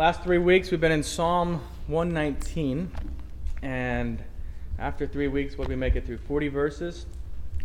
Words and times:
Last 0.00 0.22
three 0.22 0.38
weeks 0.38 0.70
we've 0.70 0.80
been 0.80 0.92
in 0.92 1.02
Psalm 1.02 1.60
119, 1.88 2.90
and 3.60 4.24
after 4.78 5.06
three 5.06 5.28
weeks 5.28 5.58
we'll 5.58 5.68
be 5.68 5.76
making 5.76 5.98
it 5.98 6.06
through 6.06 6.16
40 6.16 6.48
verses, 6.48 7.04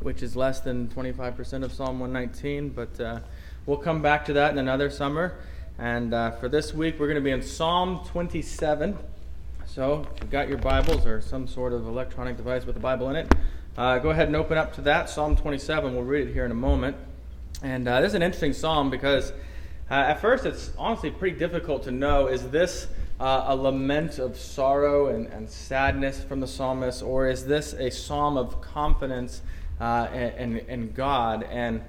which 0.01 0.21
is 0.21 0.35
less 0.35 0.59
than 0.59 0.89
25% 0.89 1.63
of 1.63 1.71
Psalm 1.71 1.97
119, 1.97 2.71
but 2.71 2.99
uh, 2.99 3.19
we'll 3.65 3.77
come 3.77 4.01
back 4.01 4.25
to 4.25 4.33
that 4.33 4.51
in 4.51 4.57
another 4.57 4.89
summer. 4.89 5.37
And 5.79 6.13
uh, 6.13 6.31
for 6.31 6.49
this 6.49 6.73
week 6.73 6.99
we're 6.99 7.07
going 7.07 7.15
to 7.15 7.23
be 7.23 7.31
in 7.31 7.41
Psalm 7.41 8.01
27. 8.07 8.97
So 9.65 10.05
if 10.13 10.23
you've 10.23 10.29
got 10.29 10.49
your 10.49 10.57
Bibles 10.57 11.05
or 11.05 11.21
some 11.21 11.47
sort 11.47 11.71
of 11.71 11.87
electronic 11.87 12.35
device 12.35 12.65
with 12.65 12.75
a 12.75 12.81
Bible 12.81 13.11
in 13.11 13.15
it, 13.15 13.33
uh, 13.77 13.99
go 13.99 14.09
ahead 14.09 14.27
and 14.27 14.35
open 14.35 14.57
up 14.57 14.73
to 14.73 14.81
that, 14.81 15.09
Psalm 15.09 15.37
27. 15.37 15.93
We'll 15.93 16.03
read 16.03 16.27
it 16.27 16.33
here 16.33 16.43
in 16.43 16.51
a 16.51 16.53
moment. 16.53 16.97
And 17.63 17.87
uh, 17.87 18.01
this 18.01 18.09
is 18.09 18.15
an 18.15 18.23
interesting 18.23 18.51
psalm 18.51 18.89
because 18.89 19.31
uh, 19.89 19.93
at 19.93 20.19
first, 20.19 20.45
it's 20.45 20.71
honestly 20.77 21.11
pretty 21.11 21.37
difficult 21.37 21.83
to 21.83 21.91
know 21.91 22.27
is 22.27 22.49
this 22.49 22.87
uh, 23.19 23.45
a 23.47 23.55
lament 23.55 24.19
of 24.19 24.37
sorrow 24.37 25.07
and, 25.07 25.27
and, 25.27 25.49
sadness 25.49 26.21
from 26.23 26.39
the 26.39 26.47
psalmist, 26.47 27.01
or 27.01 27.29
is 27.29 27.45
this 27.45 27.73
a 27.73 27.89
psalm 27.89 28.35
of 28.35 28.59
confidence 28.61 29.41
uh, 29.79 30.07
in, 30.11 30.57
in, 30.57 30.91
God? 30.91 31.43
And 31.43 31.81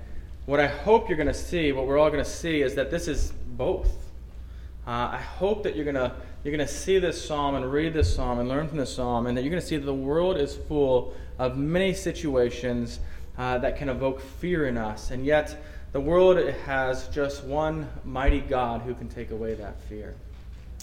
what 0.45 0.61
I 0.61 0.69
hope 0.69 1.09
you're 1.09 1.17
going 1.17 1.27
to 1.27 1.35
see, 1.35 1.73
what 1.73 1.87
we're 1.87 1.99
all 1.99 2.11
going 2.11 2.23
to 2.23 2.31
see, 2.31 2.63
is 2.63 2.77
that 2.77 2.91
this 2.91 3.09
is 3.09 3.33
both. 3.57 3.89
Uh, 4.87 5.11
I 5.13 5.19
hope 5.19 5.65
that 5.65 5.75
you're 5.75 5.85
going 5.85 5.97
to 5.97 6.13
you're 6.45 6.57
going 6.57 6.65
to 6.65 6.73
see 6.73 7.01
this 7.01 7.21
psalm 7.25 7.57
and 7.57 7.73
read 7.73 7.93
this 7.93 8.15
psalm 8.15 8.39
and 8.39 8.49
learn 8.49 8.69
from 8.69 8.77
this 8.77 8.95
psalm, 8.95 9.27
and 9.27 9.37
that 9.37 9.43
you're 9.43 9.51
going 9.51 9.61
to 9.61 9.67
see 9.67 9.79
that 9.79 9.87
the 9.87 9.93
world 9.93 10.37
is 10.37 10.55
full 10.55 11.13
of 11.41 11.57
many 11.57 11.93
situations 11.93 13.01
uh, 13.37 13.59
that 13.59 13.77
can 13.77 13.89
evoke 13.89 14.21
fear 14.21 14.69
in 14.69 14.79
us, 14.79 15.11
and 15.11 15.27
yet 15.27 15.61
the 15.93 16.01
world 16.01 16.39
has 16.67 17.09
just 17.09 17.45
one 17.45 17.89
mighty 18.05 18.41
God 18.41 18.83
who 18.83 18.95
can 18.95 19.09
take 19.09 19.31
away 19.31 19.55
that 19.55 19.81
fear. 19.83 20.15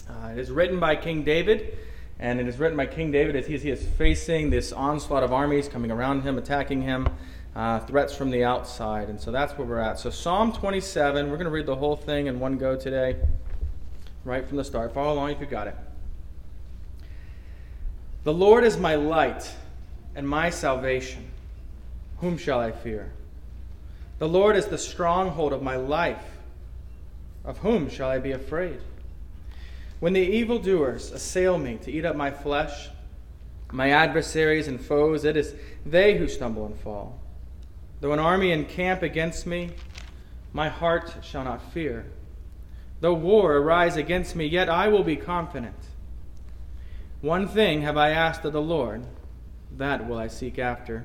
Uh, 0.08 0.28
it 0.28 0.38
is 0.38 0.50
written 0.50 0.80
by 0.80 0.96
King 0.96 1.22
David, 1.22 1.78
and 2.18 2.40
it 2.40 2.48
is 2.48 2.58
written 2.58 2.76
by 2.76 2.86
King 2.86 3.10
David 3.10 3.36
as 3.36 3.46
he, 3.46 3.54
as 3.54 3.62
he 3.62 3.70
is 3.70 3.86
facing 3.96 4.50
this 4.50 4.72
onslaught 4.72 5.22
of 5.22 5.32
armies 5.32 5.68
coming 5.68 5.90
around 5.90 6.22
him, 6.22 6.36
attacking 6.36 6.82
him, 6.82 7.08
uh, 7.54 7.80
threats 7.80 8.14
from 8.14 8.30
the 8.30 8.44
outside. 8.44 9.08
And 9.08 9.20
so 9.20 9.30
that's 9.30 9.56
where 9.56 9.66
we're 9.66 9.78
at. 9.78 9.98
So, 9.98 10.10
Psalm 10.10 10.52
27, 10.52 11.30
we're 11.30 11.36
going 11.36 11.44
to 11.44 11.50
read 11.50 11.66
the 11.66 11.76
whole 11.76 11.96
thing 11.96 12.26
in 12.26 12.40
one 12.40 12.58
go 12.58 12.76
today, 12.76 13.16
right 14.24 14.46
from 14.46 14.56
the 14.56 14.64
start. 14.64 14.92
Follow 14.92 15.14
along 15.14 15.30
if 15.30 15.40
you've 15.40 15.50
got 15.50 15.68
it. 15.68 15.76
The 18.24 18.32
Lord 18.32 18.64
is 18.64 18.76
my 18.76 18.94
light 18.94 19.50
and 20.14 20.28
my 20.28 20.50
salvation. 20.50 21.30
Whom 22.18 22.38
shall 22.38 22.58
I 22.58 22.72
fear? 22.72 23.12
The 24.18 24.28
Lord 24.28 24.56
is 24.56 24.66
the 24.66 24.78
stronghold 24.78 25.52
of 25.52 25.62
my 25.62 25.76
life. 25.76 26.24
Of 27.44 27.58
whom 27.58 27.90
shall 27.90 28.08
I 28.08 28.18
be 28.18 28.32
afraid? 28.32 28.80
When 30.00 30.12
the 30.12 30.20
evildoers 30.20 31.10
assail 31.10 31.58
me 31.58 31.78
to 31.78 31.92
eat 31.92 32.04
up 32.04 32.16
my 32.16 32.30
flesh, 32.30 32.88
my 33.72 33.90
adversaries 33.90 34.68
and 34.68 34.80
foes, 34.80 35.24
it 35.24 35.36
is 35.36 35.54
they 35.84 36.16
who 36.16 36.28
stumble 36.28 36.66
and 36.66 36.78
fall. 36.78 37.18
Though 38.00 38.12
an 38.12 38.18
army 38.18 38.52
encamp 38.52 39.02
against 39.02 39.46
me, 39.46 39.70
my 40.52 40.68
heart 40.68 41.14
shall 41.22 41.44
not 41.44 41.72
fear. 41.72 42.06
Though 43.00 43.14
war 43.14 43.56
arise 43.56 43.96
against 43.96 44.36
me, 44.36 44.46
yet 44.46 44.68
I 44.68 44.88
will 44.88 45.02
be 45.02 45.16
confident. 45.16 45.74
One 47.20 47.48
thing 47.48 47.82
have 47.82 47.96
I 47.96 48.10
asked 48.10 48.44
of 48.44 48.52
the 48.52 48.62
Lord, 48.62 49.04
that 49.76 50.08
will 50.08 50.18
I 50.18 50.28
seek 50.28 50.58
after 50.58 51.04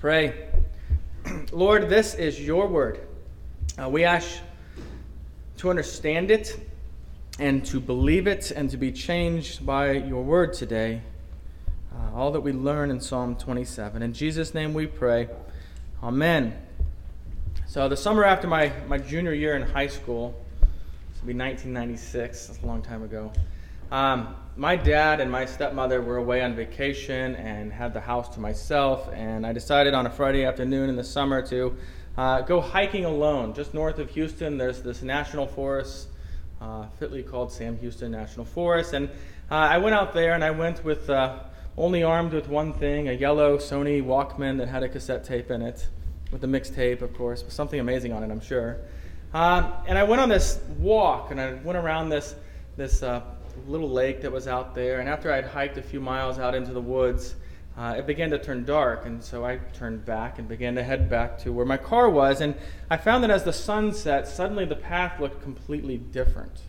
pray. 0.00 0.48
Lord, 1.52 1.90
this 1.90 2.14
is 2.14 2.40
your 2.40 2.66
word. 2.66 3.06
Uh, 3.78 3.86
we 3.86 4.04
ask 4.04 4.40
to 5.58 5.68
understand 5.68 6.30
it 6.30 6.58
and 7.38 7.62
to 7.66 7.80
believe 7.80 8.26
it 8.26 8.50
and 8.50 8.70
to 8.70 8.78
be 8.78 8.90
changed 8.92 9.66
by 9.66 9.92
your 9.92 10.24
word 10.24 10.54
today. 10.54 11.02
Uh, 11.94 12.16
all 12.16 12.32
that 12.32 12.40
we 12.40 12.50
learn 12.50 12.90
in 12.90 12.98
Psalm 12.98 13.36
27. 13.36 14.00
In 14.00 14.14
Jesus' 14.14 14.54
name 14.54 14.72
we 14.72 14.86
pray. 14.86 15.28
Amen. 16.02 16.56
So, 17.66 17.86
the 17.86 17.96
summer 17.96 18.24
after 18.24 18.48
my, 18.48 18.72
my 18.88 18.96
junior 18.96 19.34
year 19.34 19.54
in 19.54 19.60
high 19.60 19.88
school, 19.88 20.34
this 20.62 21.20
will 21.20 21.26
be 21.26 21.34
1996, 21.34 22.46
that's 22.46 22.62
a 22.62 22.66
long 22.66 22.80
time 22.80 23.02
ago. 23.02 23.30
Um, 23.90 24.36
my 24.56 24.76
dad 24.76 25.20
and 25.20 25.32
my 25.32 25.46
stepmother 25.46 26.00
were 26.00 26.16
away 26.16 26.42
on 26.42 26.54
vacation 26.54 27.34
and 27.34 27.72
had 27.72 27.92
the 27.92 28.00
house 28.00 28.28
to 28.34 28.40
myself, 28.40 29.08
and 29.12 29.44
I 29.44 29.52
decided 29.52 29.94
on 29.94 30.06
a 30.06 30.10
Friday 30.10 30.44
afternoon 30.44 30.88
in 30.88 30.94
the 30.94 31.02
summer 31.02 31.44
to 31.48 31.76
uh, 32.16 32.42
go 32.42 32.60
hiking 32.60 33.04
alone. 33.04 33.52
Just 33.52 33.74
north 33.74 33.98
of 33.98 34.08
Houston, 34.10 34.58
there's 34.58 34.80
this 34.80 35.02
national 35.02 35.48
forest, 35.48 36.06
uh, 36.60 36.86
fitly 37.00 37.24
called 37.24 37.50
Sam 37.50 37.76
Houston 37.78 38.12
National 38.12 38.44
Forest, 38.44 38.92
and 38.92 39.08
uh, 39.50 39.54
I 39.54 39.78
went 39.78 39.96
out 39.96 40.14
there 40.14 40.34
and 40.34 40.44
I 40.44 40.52
went 40.52 40.84
with 40.84 41.10
uh, 41.10 41.40
only 41.76 42.04
armed 42.04 42.32
with 42.32 42.48
one 42.48 42.72
thing 42.72 43.08
a 43.08 43.12
yellow 43.12 43.58
Sony 43.58 44.04
Walkman 44.04 44.58
that 44.58 44.68
had 44.68 44.84
a 44.84 44.88
cassette 44.88 45.24
tape 45.24 45.50
in 45.50 45.62
it, 45.62 45.88
with 46.30 46.44
a 46.44 46.46
mixtape, 46.46 47.02
of 47.02 47.12
course, 47.14 47.42
with 47.42 47.52
something 47.52 47.80
amazing 47.80 48.12
on 48.12 48.22
it, 48.22 48.30
I'm 48.30 48.40
sure. 48.40 48.78
Uh, 49.34 49.72
and 49.88 49.98
I 49.98 50.04
went 50.04 50.20
on 50.20 50.28
this 50.28 50.60
walk 50.78 51.32
and 51.32 51.40
I 51.40 51.54
went 51.54 51.76
around 51.76 52.10
this, 52.10 52.36
this 52.76 53.02
uh, 53.02 53.22
little 53.68 53.90
lake 53.90 54.22
that 54.22 54.32
was 54.32 54.48
out 54.48 54.74
there. 54.74 55.00
And 55.00 55.08
after 55.08 55.32
I'd 55.32 55.46
hiked 55.46 55.78
a 55.78 55.82
few 55.82 56.00
miles 56.00 56.38
out 56.38 56.54
into 56.54 56.72
the 56.72 56.80
woods, 56.80 57.34
uh, 57.76 57.94
it 57.98 58.06
began 58.06 58.30
to 58.30 58.38
turn 58.38 58.64
dark. 58.64 59.06
And 59.06 59.22
so 59.22 59.44
I 59.44 59.56
turned 59.74 60.04
back 60.04 60.38
and 60.38 60.48
began 60.48 60.74
to 60.74 60.82
head 60.82 61.08
back 61.08 61.38
to 61.40 61.52
where 61.52 61.66
my 61.66 61.76
car 61.76 62.10
was. 62.10 62.40
And 62.40 62.54
I 62.90 62.96
found 62.96 63.24
that 63.24 63.30
as 63.30 63.44
the 63.44 63.52
sun 63.52 63.92
set, 63.92 64.26
suddenly 64.28 64.64
the 64.64 64.76
path 64.76 65.20
looked 65.20 65.42
completely 65.42 65.98
different. 65.98 66.60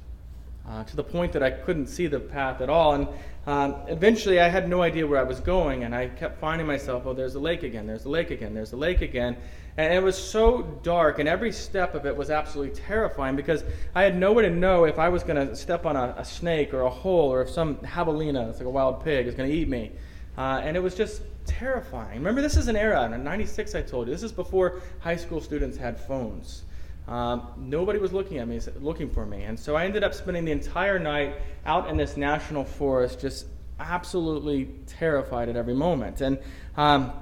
Uh, 0.67 0.83
to 0.83 0.95
the 0.95 1.03
point 1.03 1.33
that 1.33 1.41
I 1.41 1.49
couldn't 1.49 1.87
see 1.87 2.05
the 2.05 2.19
path 2.19 2.61
at 2.61 2.69
all. 2.69 2.93
And 2.93 3.07
um, 3.47 3.75
eventually 3.87 4.39
I 4.39 4.47
had 4.47 4.69
no 4.69 4.83
idea 4.83 5.07
where 5.07 5.19
I 5.19 5.23
was 5.23 5.39
going, 5.39 5.83
and 5.83 5.95
I 5.95 6.07
kept 6.07 6.39
finding 6.39 6.67
myself, 6.67 7.03
oh, 7.07 7.13
there's 7.13 7.33
a 7.33 7.39
lake 7.39 7.63
again, 7.63 7.87
there's 7.87 8.05
a 8.05 8.09
lake 8.09 8.29
again, 8.29 8.53
there's 8.53 8.71
a 8.71 8.77
lake 8.77 9.01
again. 9.01 9.37
And 9.77 9.93
it 9.93 10.03
was 10.03 10.17
so 10.17 10.63
dark, 10.83 11.19
and 11.19 11.29
every 11.29 11.51
step 11.51 11.95
of 11.95 12.05
it 12.05 12.15
was 12.15 12.29
absolutely 12.29 12.75
terrifying 12.75 13.35
because 13.35 13.63
I 13.95 14.03
had 14.03 14.17
no 14.17 14.33
way 14.33 14.43
to 14.43 14.49
know 14.49 14.83
if 14.83 14.99
I 14.99 15.07
was 15.09 15.23
going 15.23 15.47
to 15.47 15.55
step 15.55 15.85
on 15.85 15.95
a, 15.95 16.13
a, 16.17 16.25
snake 16.25 16.73
or 16.73 16.81
a 16.81 16.89
hole 16.89 17.31
or 17.31 17.41
if 17.41 17.49
some 17.49 17.77
javelina, 17.77 18.49
it's 18.49 18.59
like 18.59 18.67
a 18.67 18.71
wild 18.71 19.03
pig, 19.03 19.27
is 19.27 19.35
going 19.35 19.49
to 19.49 19.55
eat 19.55 19.69
me. 19.69 19.91
Uh, 20.37 20.61
and 20.63 20.75
it 20.75 20.81
was 20.81 20.95
just 20.95 21.21
terrifying. 21.45 22.17
Remember, 22.17 22.41
this 22.41 22.57
is 22.57 22.67
an 22.67 22.75
era, 22.75 23.09
in 23.11 23.23
96 23.23 23.75
I 23.75 23.81
told 23.81 24.07
you, 24.07 24.13
this 24.13 24.23
is 24.23 24.31
before 24.31 24.81
high 24.99 25.15
school 25.15 25.39
students 25.39 25.77
had 25.77 25.99
phones. 25.99 26.63
um, 27.07 27.47
nobody 27.57 27.99
was 27.99 28.11
looking 28.11 28.39
at 28.39 28.47
me, 28.47 28.59
looking 28.79 29.09
for 29.09 29.25
me. 29.25 29.43
And 29.43 29.57
so 29.59 29.75
I 29.75 29.85
ended 29.85 30.03
up 30.03 30.13
spending 30.13 30.45
the 30.45 30.51
entire 30.51 30.99
night 30.99 31.35
out 31.65 31.89
in 31.89 31.95
this 31.95 32.17
national 32.17 32.65
forest, 32.65 33.21
just 33.21 33.47
absolutely 33.79 34.69
terrified 34.85 35.49
at 35.49 35.55
every 35.55 35.73
moment. 35.73 36.21
And 36.21 36.37
um, 36.77 37.13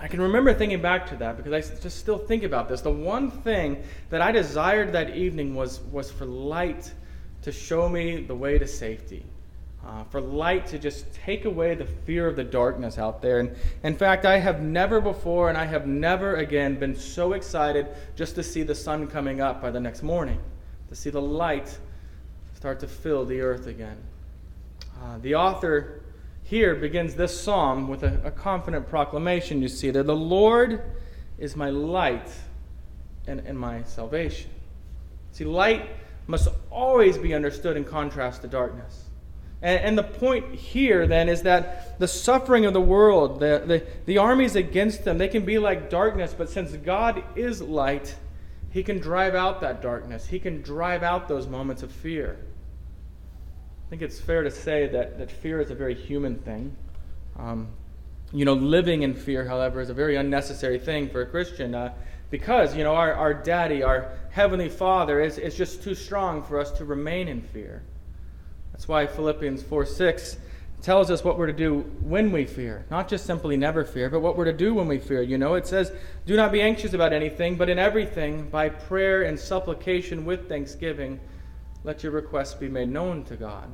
I 0.00 0.08
can 0.08 0.20
remember 0.20 0.52
thinking 0.54 0.80
back 0.80 1.06
to 1.10 1.16
that 1.16 1.36
because 1.36 1.52
I 1.52 1.60
just 1.80 1.98
still 1.98 2.18
think 2.18 2.42
about 2.42 2.68
this. 2.68 2.80
The 2.80 2.90
one 2.90 3.30
thing 3.30 3.82
that 4.08 4.20
I 4.22 4.32
desired 4.32 4.92
that 4.92 5.14
evening 5.14 5.54
was, 5.54 5.80
was 5.92 6.10
for 6.10 6.24
light 6.24 6.92
to 7.42 7.52
show 7.52 7.88
me 7.88 8.22
the 8.22 8.34
way 8.34 8.58
to 8.58 8.66
safety 8.66 9.24
uh, 9.86 10.04
for 10.04 10.20
light 10.20 10.66
to 10.66 10.78
just 10.78 11.12
take 11.14 11.44
away 11.44 11.74
the 11.74 11.84
fear 11.84 12.26
of 12.26 12.36
the 12.36 12.44
darkness 12.44 12.98
out 12.98 13.22
there. 13.22 13.40
And 13.40 13.54
in 13.82 13.96
fact, 13.96 14.26
I 14.26 14.38
have 14.38 14.60
never 14.60 15.00
before 15.00 15.48
and 15.48 15.56
I 15.56 15.64
have 15.64 15.86
never 15.86 16.36
again 16.36 16.78
been 16.78 16.94
so 16.94 17.32
excited 17.32 17.86
just 18.14 18.34
to 18.34 18.42
see 18.42 18.62
the 18.62 18.74
sun 18.74 19.06
coming 19.06 19.40
up 19.40 19.62
by 19.62 19.70
the 19.70 19.80
next 19.80 20.02
morning, 20.02 20.38
to 20.88 20.94
see 20.94 21.10
the 21.10 21.22
light 21.22 21.78
start 22.54 22.80
to 22.80 22.86
fill 22.86 23.24
the 23.24 23.40
earth 23.40 23.66
again. 23.66 23.96
Uh, 25.02 25.18
the 25.22 25.34
author 25.34 25.99
here 26.50 26.74
begins 26.74 27.14
this 27.14 27.40
psalm 27.40 27.86
with 27.86 28.02
a, 28.02 28.20
a 28.24 28.30
confident 28.32 28.88
proclamation. 28.88 29.62
You 29.62 29.68
see 29.68 29.92
there, 29.92 30.02
the 30.02 30.16
Lord 30.16 30.82
is 31.38 31.54
my 31.54 31.70
light 31.70 32.28
and, 33.28 33.38
and 33.46 33.56
my 33.56 33.84
salvation. 33.84 34.50
See, 35.30 35.44
light 35.44 35.88
must 36.26 36.48
always 36.68 37.16
be 37.18 37.34
understood 37.34 37.76
in 37.76 37.84
contrast 37.84 38.42
to 38.42 38.48
darkness. 38.48 39.04
And, 39.62 39.80
and, 39.80 39.96
the 39.96 40.02
point 40.02 40.52
here 40.56 41.06
then 41.06 41.28
is 41.28 41.42
that 41.42 42.00
the 42.00 42.08
suffering 42.08 42.66
of 42.66 42.72
the 42.72 42.80
world, 42.80 43.38
the, 43.38 43.62
the, 43.64 43.86
the 44.06 44.18
armies 44.18 44.56
against 44.56 45.04
them, 45.04 45.18
they 45.18 45.28
can 45.28 45.44
be 45.44 45.58
like 45.60 45.88
darkness, 45.88 46.34
but 46.36 46.50
since 46.50 46.72
God 46.72 47.22
is 47.36 47.62
light, 47.62 48.16
He 48.70 48.82
can 48.82 48.98
drive 48.98 49.36
out 49.36 49.60
that 49.60 49.82
darkness. 49.82 50.26
He 50.26 50.40
can 50.40 50.62
drive 50.62 51.04
out 51.04 51.28
those 51.28 51.46
moments 51.46 51.84
of 51.84 51.92
fear. 51.92 52.40
I 53.90 53.92
think 53.98 54.02
it's 54.02 54.20
fair 54.20 54.44
to 54.44 54.52
say 54.52 54.86
that, 54.86 55.18
that 55.18 55.32
fear 55.32 55.60
is 55.60 55.72
a 55.72 55.74
very 55.74 55.96
human 55.96 56.36
thing. 56.36 56.76
Um, 57.36 57.66
you 58.32 58.44
know, 58.44 58.52
living 58.54 59.02
in 59.02 59.14
fear, 59.14 59.44
however, 59.44 59.80
is 59.80 59.90
a 59.90 59.94
very 59.94 60.14
unnecessary 60.14 60.78
thing 60.78 61.08
for 61.08 61.22
a 61.22 61.26
Christian 61.26 61.74
uh, 61.74 61.92
because, 62.30 62.76
you 62.76 62.84
know, 62.84 62.94
our, 62.94 63.12
our 63.12 63.34
daddy, 63.34 63.82
our 63.82 64.12
heavenly 64.30 64.68
father, 64.68 65.20
is, 65.20 65.38
is 65.38 65.56
just 65.56 65.82
too 65.82 65.96
strong 65.96 66.40
for 66.44 66.60
us 66.60 66.70
to 66.70 66.84
remain 66.84 67.26
in 67.26 67.42
fear. 67.42 67.82
That's 68.70 68.86
why 68.86 69.08
Philippians 69.08 69.64
4 69.64 69.84
6 69.84 70.36
tells 70.82 71.10
us 71.10 71.24
what 71.24 71.36
we're 71.36 71.48
to 71.48 71.52
do 71.52 71.80
when 72.00 72.30
we 72.30 72.44
fear. 72.44 72.86
Not 72.92 73.08
just 73.08 73.26
simply 73.26 73.56
never 73.56 73.84
fear, 73.84 74.08
but 74.08 74.20
what 74.20 74.36
we're 74.36 74.44
to 74.44 74.52
do 74.52 74.72
when 74.72 74.86
we 74.86 75.00
fear. 75.00 75.22
You 75.22 75.36
know, 75.36 75.54
it 75.54 75.66
says, 75.66 75.90
Do 76.26 76.36
not 76.36 76.52
be 76.52 76.62
anxious 76.62 76.92
about 76.92 77.12
anything, 77.12 77.56
but 77.56 77.68
in 77.68 77.80
everything, 77.80 78.48
by 78.50 78.68
prayer 78.68 79.22
and 79.22 79.36
supplication 79.36 80.24
with 80.24 80.48
thanksgiving, 80.48 81.18
let 81.84 82.02
your 82.02 82.12
requests 82.12 82.54
be 82.54 82.68
made 82.68 82.88
known 82.88 83.24
to 83.24 83.36
God. 83.36 83.68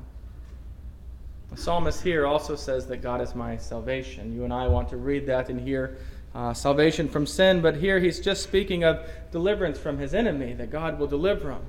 The 1.50 1.56
psalmist 1.56 2.02
here 2.02 2.26
also 2.26 2.56
says 2.56 2.86
that 2.86 2.98
God 2.98 3.20
is 3.20 3.34
my 3.34 3.56
salvation. 3.56 4.32
You 4.34 4.44
and 4.44 4.52
I 4.52 4.68
want 4.68 4.88
to 4.90 4.96
read 4.96 5.26
that 5.26 5.48
and 5.48 5.60
hear 5.60 5.98
uh, 6.34 6.52
salvation 6.52 7.08
from 7.08 7.26
sin, 7.26 7.62
but 7.62 7.76
here 7.76 7.98
he's 7.98 8.20
just 8.20 8.42
speaking 8.42 8.84
of 8.84 9.08
deliverance 9.30 9.78
from 9.78 9.98
his 9.98 10.12
enemy, 10.12 10.52
that 10.54 10.70
God 10.70 10.98
will 10.98 11.06
deliver 11.06 11.52
him. 11.52 11.62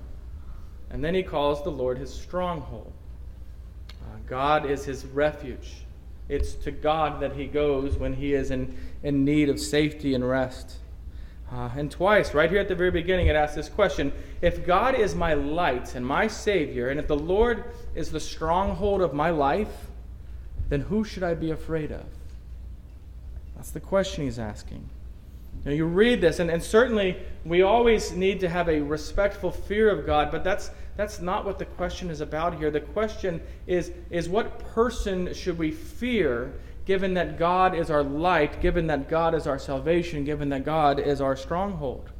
And 0.90 1.04
then 1.04 1.14
he 1.14 1.24
calls 1.24 1.64
the 1.64 1.70
Lord 1.70 1.98
his 1.98 2.14
stronghold. 2.14 2.92
God 4.28 4.70
is 4.70 4.86
his 4.86 5.06
refuge. 5.06 5.86
It's 6.30 6.54
to 6.56 6.72
God 6.72 7.22
that 7.22 7.34
he 7.34 7.48
goes 7.48 7.98
when 7.98 8.14
he 8.14 8.34
is 8.34 8.52
in, 8.52 8.78
in 9.04 9.24
need 9.24 9.50
of 9.50 9.60
safety 9.60 10.14
and 10.14 10.28
rest. 10.28 10.76
Uh, 11.52 11.70
and 11.78 11.90
twice, 11.90 12.34
right 12.34 12.50
here 12.50 12.60
at 12.60 12.68
the 12.68 12.76
very 12.76 12.92
beginning, 12.92 13.28
it 13.28 13.36
asks 13.36 13.56
this 13.56 13.70
question 13.70 14.12
If 14.42 14.66
God 14.66 14.96
is 14.96 15.16
my 15.16 15.34
light 15.34 15.96
and 15.96 16.06
my 16.06 16.28
Savior, 16.28 16.90
and 16.90 17.00
if 17.00 17.08
the 17.08 17.18
Lord 17.18 17.64
is 17.96 18.12
the 18.12 18.20
stronghold 18.20 19.02
of 19.02 19.14
my 19.14 19.30
life, 19.30 19.88
then 20.70 20.82
who 20.82 21.04
should 21.04 21.24
I 21.24 21.34
be 21.34 21.52
afraid 21.52 21.92
of? 21.92 22.04
That's 23.56 23.72
the 23.72 23.80
question 23.80 24.26
he's 24.26 24.40
asking. 24.40 24.90
Now, 25.66 25.72
you 25.72 25.86
read 25.86 26.22
this, 26.22 26.40
and, 26.40 26.52
and 26.52 26.62
certainly 26.62 27.18
we 27.44 27.62
always 27.62 28.12
need 28.12 28.40
to 28.42 28.50
have 28.50 28.70
a 28.70 28.82
respectful 28.82 29.52
fear 29.52 29.90
of 29.90 30.06
God, 30.06 30.32
but 30.32 30.44
that's, 30.44 30.70
that's 30.96 31.20
not 31.20 31.46
what 31.46 31.60
the 31.60 31.66
question 31.66 32.10
is 32.10 32.22
about 32.22 32.58
here. 32.58 32.70
The 32.70 32.82
question 32.82 33.42
is, 33.66 33.92
is 34.10 34.30
what 34.30 34.60
person 34.60 35.34
should 35.34 35.58
we 35.58 35.72
fear 35.72 36.54
given 36.88 37.16
that 37.16 37.38
God 37.38 37.76
is 37.76 37.92
our 37.92 38.02
light, 38.02 38.62
given 38.62 38.88
that 38.88 39.10
God 39.10 39.36
is 39.36 39.46
our 39.46 39.60
salvation, 39.60 40.24
given 40.24 40.48
that 40.50 40.64
God 40.64 41.02
is 41.02 41.20
our 41.20 41.36
stronghold? 41.36 42.12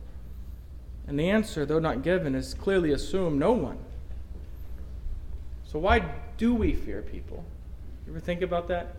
And 1.08 1.18
the 1.18 1.30
answer, 1.30 1.66
though 1.66 1.80
not 1.80 2.04
given, 2.04 2.36
is 2.36 2.54
clearly 2.54 2.92
assumed 2.92 3.40
no 3.40 3.54
one. 3.54 3.78
So, 5.64 5.80
why 5.80 6.04
do 6.36 6.54
we 6.54 6.74
fear 6.74 7.02
people? 7.02 7.46
You 8.06 8.12
ever 8.12 8.20
think 8.20 8.42
about 8.42 8.68
that? 8.68 8.98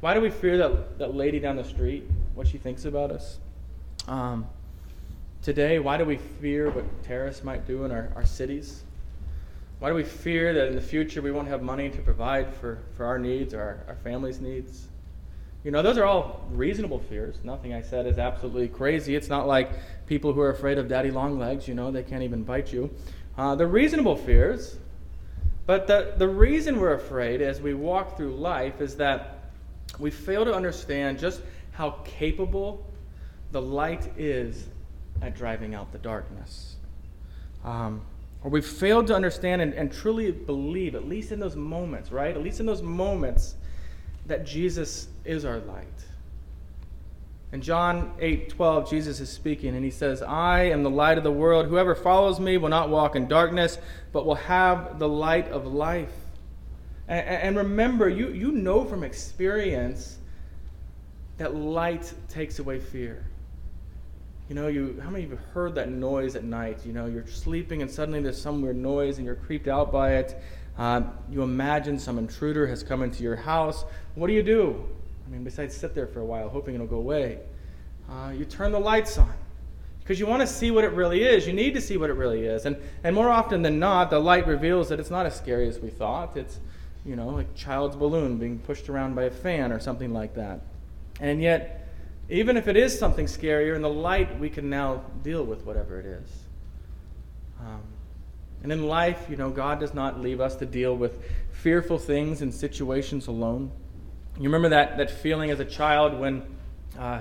Why 0.00 0.12
do 0.12 0.20
we 0.20 0.28
fear 0.28 0.58
that, 0.58 0.98
that 0.98 1.14
lady 1.14 1.40
down 1.40 1.56
the 1.56 1.64
street, 1.64 2.04
what 2.34 2.46
she 2.46 2.58
thinks 2.58 2.84
about 2.84 3.10
us? 3.10 3.38
Um, 4.08 4.46
today, 5.40 5.78
why 5.78 5.96
do 5.96 6.04
we 6.04 6.18
fear 6.18 6.68
what 6.68 6.84
terrorists 7.02 7.42
might 7.42 7.66
do 7.66 7.86
in 7.86 7.92
our, 7.92 8.12
our 8.14 8.26
cities? 8.26 8.82
Why 9.78 9.88
do 9.88 9.94
we 9.94 10.04
fear 10.04 10.52
that 10.52 10.68
in 10.68 10.74
the 10.74 10.82
future 10.82 11.22
we 11.22 11.30
won't 11.30 11.48
have 11.48 11.62
money 11.62 11.88
to 11.88 11.98
provide 12.02 12.52
for, 12.56 12.80
for 12.94 13.06
our 13.06 13.18
needs 13.18 13.54
or 13.54 13.60
our, 13.60 13.84
our 13.88 13.96
family's 14.04 14.38
needs? 14.38 14.87
You 15.64 15.72
know, 15.72 15.82
those 15.82 15.98
are 15.98 16.04
all 16.04 16.46
reasonable 16.50 17.00
fears. 17.00 17.36
Nothing 17.42 17.74
I 17.74 17.82
said 17.82 18.06
is 18.06 18.18
absolutely 18.18 18.68
crazy. 18.68 19.16
It's 19.16 19.28
not 19.28 19.46
like 19.46 19.70
people 20.06 20.32
who 20.32 20.40
are 20.40 20.50
afraid 20.50 20.78
of 20.78 20.88
daddy 20.88 21.10
long 21.10 21.38
legs, 21.38 21.66
you 21.66 21.74
know, 21.74 21.90
they 21.90 22.04
can't 22.04 22.22
even 22.22 22.44
bite 22.44 22.72
you. 22.72 22.90
Uh, 23.36 23.54
they're 23.54 23.66
reasonable 23.66 24.16
fears. 24.16 24.78
But 25.66 25.86
the, 25.86 26.14
the 26.16 26.28
reason 26.28 26.80
we're 26.80 26.94
afraid 26.94 27.42
as 27.42 27.60
we 27.60 27.74
walk 27.74 28.16
through 28.16 28.36
life 28.36 28.80
is 28.80 28.96
that 28.96 29.50
we 29.98 30.10
fail 30.10 30.44
to 30.44 30.54
understand 30.54 31.18
just 31.18 31.42
how 31.72 31.90
capable 32.04 32.86
the 33.52 33.60
light 33.60 34.10
is 34.16 34.66
at 35.20 35.36
driving 35.36 35.74
out 35.74 35.92
the 35.92 35.98
darkness. 35.98 36.76
Um, 37.64 38.02
or 38.42 38.50
we've 38.50 38.64
failed 38.66 39.08
to 39.08 39.14
understand 39.14 39.60
and, 39.60 39.74
and 39.74 39.92
truly 39.92 40.30
believe, 40.30 40.94
at 40.94 41.06
least 41.06 41.32
in 41.32 41.40
those 41.40 41.56
moments, 41.56 42.12
right? 42.12 42.34
At 42.34 42.42
least 42.42 42.60
in 42.60 42.66
those 42.66 42.82
moments, 42.82 43.56
that 44.28 44.46
Jesus 44.46 45.08
is 45.24 45.44
our 45.44 45.58
light. 45.58 45.86
In 47.50 47.62
John 47.62 48.12
8 48.20 48.50
12, 48.50 48.90
Jesus 48.90 49.20
is 49.20 49.30
speaking, 49.30 49.74
and 49.74 49.82
he 49.82 49.90
says, 49.90 50.22
I 50.22 50.64
am 50.64 50.82
the 50.82 50.90
light 50.90 51.16
of 51.16 51.24
the 51.24 51.32
world. 51.32 51.66
Whoever 51.66 51.94
follows 51.94 52.38
me 52.38 52.58
will 52.58 52.68
not 52.68 52.90
walk 52.90 53.16
in 53.16 53.26
darkness, 53.26 53.78
but 54.12 54.26
will 54.26 54.34
have 54.34 54.98
the 54.98 55.08
light 55.08 55.48
of 55.48 55.66
life. 55.66 56.12
And, 57.08 57.26
and 57.26 57.56
remember, 57.56 58.08
you, 58.08 58.28
you 58.28 58.52
know 58.52 58.84
from 58.84 59.02
experience 59.02 60.18
that 61.38 61.54
light 61.54 62.12
takes 62.28 62.58
away 62.58 62.80
fear. 62.80 63.24
You 64.48 64.54
know, 64.54 64.68
you 64.68 65.00
how 65.02 65.10
many 65.10 65.24
of 65.24 65.30
you 65.30 65.38
heard 65.52 65.74
that 65.76 65.90
noise 65.90 66.34
at 66.34 66.44
night? 66.44 66.80
You 66.84 66.92
know, 66.92 67.06
you're 67.06 67.26
sleeping 67.26 67.82
and 67.82 67.90
suddenly 67.90 68.20
there's 68.20 68.40
some 68.40 68.62
weird 68.62 68.76
noise 68.76 69.18
and 69.18 69.26
you're 69.26 69.36
creeped 69.36 69.68
out 69.68 69.92
by 69.92 70.16
it. 70.16 70.40
Uh, 70.78 71.02
you 71.28 71.42
imagine 71.42 71.98
some 71.98 72.18
intruder 72.18 72.66
has 72.66 72.82
come 72.82 73.02
into 73.02 73.22
your 73.22 73.36
house. 73.36 73.84
What 74.14 74.28
do 74.28 74.32
you 74.32 74.42
do? 74.42 74.86
I 75.26 75.30
mean, 75.30 75.42
besides 75.42 75.76
sit 75.76 75.94
there 75.94 76.06
for 76.06 76.20
a 76.20 76.24
while 76.24 76.48
hoping 76.48 76.74
it'll 76.74 76.86
go 76.86 76.96
away, 76.96 77.40
uh, 78.08 78.32
you 78.34 78.44
turn 78.44 78.72
the 78.72 78.78
lights 78.78 79.18
on 79.18 79.32
because 80.00 80.18
you 80.18 80.26
want 80.26 80.40
to 80.40 80.46
see 80.46 80.70
what 80.70 80.84
it 80.84 80.92
really 80.92 81.22
is. 81.22 81.46
You 81.46 81.52
need 81.52 81.74
to 81.74 81.82
see 81.82 81.98
what 81.98 82.08
it 82.08 82.14
really 82.14 82.46
is. 82.46 82.64
And, 82.64 82.78
and 83.04 83.14
more 83.14 83.28
often 83.28 83.60
than 83.60 83.78
not, 83.78 84.08
the 84.08 84.18
light 84.18 84.46
reveals 84.46 84.88
that 84.88 84.98
it's 84.98 85.10
not 85.10 85.26
as 85.26 85.36
scary 85.36 85.68
as 85.68 85.80
we 85.80 85.90
thought. 85.90 86.34
It's, 86.34 86.60
you 87.04 87.14
know, 87.14 87.28
like 87.28 87.54
child's 87.54 87.94
balloon 87.94 88.38
being 88.38 88.58
pushed 88.60 88.88
around 88.88 89.14
by 89.14 89.24
a 89.24 89.30
fan 89.30 89.70
or 89.70 89.78
something 89.78 90.14
like 90.14 90.34
that. 90.36 90.60
And 91.20 91.42
yet, 91.42 91.88
even 92.30 92.56
if 92.56 92.68
it 92.68 92.76
is 92.76 92.98
something 92.98 93.26
scarier, 93.26 93.76
in 93.76 93.82
the 93.82 93.90
light, 93.90 94.38
we 94.40 94.48
can 94.48 94.70
now 94.70 95.02
deal 95.22 95.44
with 95.44 95.66
whatever 95.66 96.00
it 96.00 96.06
is. 96.06 96.30
Um, 97.60 97.82
and 98.62 98.72
in 98.72 98.86
life, 98.86 99.26
you 99.30 99.36
know, 99.36 99.50
God 99.50 99.80
does 99.80 99.94
not 99.94 100.20
leave 100.20 100.40
us 100.40 100.56
to 100.56 100.66
deal 100.66 100.96
with 100.96 101.22
fearful 101.52 101.98
things 101.98 102.42
and 102.42 102.52
situations 102.52 103.26
alone. 103.26 103.70
You 104.36 104.44
remember 104.44 104.70
that, 104.70 104.98
that 104.98 105.10
feeling 105.10 105.50
as 105.50 105.60
a 105.60 105.64
child 105.64 106.18
when 106.18 106.42
uh, 106.98 107.20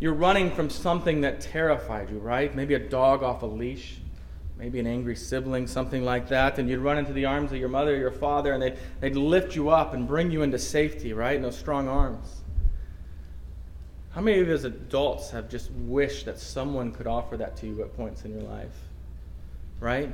you're 0.00 0.14
running 0.14 0.50
from 0.50 0.70
something 0.70 1.20
that 1.22 1.40
terrified 1.40 2.10
you, 2.10 2.18
right? 2.18 2.54
Maybe 2.54 2.74
a 2.74 2.78
dog 2.78 3.22
off 3.22 3.42
a 3.42 3.46
leash, 3.46 3.98
maybe 4.58 4.80
an 4.80 4.86
angry 4.86 5.16
sibling, 5.16 5.66
something 5.66 6.04
like 6.04 6.28
that. 6.28 6.58
And 6.58 6.68
you'd 6.68 6.80
run 6.80 6.98
into 6.98 7.12
the 7.12 7.24
arms 7.24 7.52
of 7.52 7.58
your 7.58 7.68
mother 7.68 7.94
or 7.94 7.98
your 7.98 8.10
father, 8.10 8.52
and 8.52 8.62
they'd, 8.62 8.76
they'd 9.00 9.16
lift 9.16 9.54
you 9.54 9.70
up 9.70 9.94
and 9.94 10.06
bring 10.06 10.30
you 10.30 10.42
into 10.42 10.58
safety, 10.58 11.12
right? 11.12 11.36
In 11.36 11.42
those 11.42 11.58
strong 11.58 11.88
arms. 11.88 12.42
How 14.10 14.20
many 14.20 14.40
of 14.40 14.48
you 14.48 14.54
as 14.54 14.64
adults 14.64 15.30
have 15.30 15.48
just 15.48 15.70
wished 15.70 16.26
that 16.26 16.38
someone 16.38 16.92
could 16.92 17.06
offer 17.06 17.36
that 17.38 17.56
to 17.58 17.66
you 17.66 17.82
at 17.82 17.96
points 17.96 18.24
in 18.24 18.32
your 18.32 18.42
life? 18.42 18.74
Right? 19.80 20.12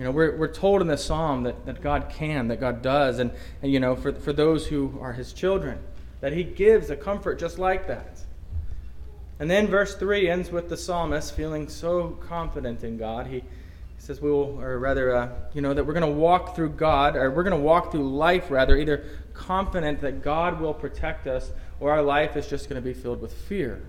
You 0.00 0.06
know, 0.06 0.12
we're, 0.12 0.34
we're 0.34 0.50
told 0.50 0.80
in 0.80 0.86
the 0.86 0.96
psalm 0.96 1.42
that, 1.42 1.66
that 1.66 1.82
God 1.82 2.08
can, 2.08 2.48
that 2.48 2.58
God 2.58 2.80
does, 2.80 3.18
and, 3.18 3.32
and, 3.60 3.70
you 3.70 3.78
know, 3.80 3.94
for, 3.94 4.14
for 4.14 4.32
those 4.32 4.66
who 4.66 4.98
are 4.98 5.12
his 5.12 5.34
children, 5.34 5.78
that 6.22 6.32
he 6.32 6.42
gives 6.42 6.88
a 6.88 6.96
comfort 6.96 7.38
just 7.38 7.58
like 7.58 7.86
that. 7.86 8.18
And 9.38 9.50
then 9.50 9.66
verse 9.66 9.94
3 9.96 10.30
ends 10.30 10.50
with 10.50 10.70
the 10.70 10.76
psalmist 10.78 11.36
feeling 11.36 11.68
so 11.68 12.16
confident 12.26 12.82
in 12.82 12.96
God. 12.96 13.26
He, 13.26 13.44
says, 13.98 14.22
we 14.22 14.30
will, 14.30 14.58
or 14.58 14.78
rather, 14.78 15.14
uh, 15.14 15.28
you 15.52 15.60
know, 15.60 15.74
that 15.74 15.84
we're 15.84 15.92
going 15.92 16.10
to 16.10 16.18
walk 16.18 16.56
through 16.56 16.70
God, 16.70 17.14
or 17.14 17.30
we're 17.30 17.42
going 17.42 17.54
to 17.54 17.62
walk 17.62 17.92
through 17.92 18.08
life, 18.08 18.50
rather, 18.50 18.78
either 18.78 19.04
confident 19.34 20.00
that 20.00 20.22
God 20.22 20.62
will 20.62 20.72
protect 20.72 21.26
us, 21.26 21.50
or 21.78 21.92
our 21.92 22.00
life 22.00 22.38
is 22.38 22.46
just 22.46 22.70
going 22.70 22.82
to 22.82 22.88
be 22.88 22.94
filled 22.94 23.20
with 23.20 23.34
fear. 23.34 23.82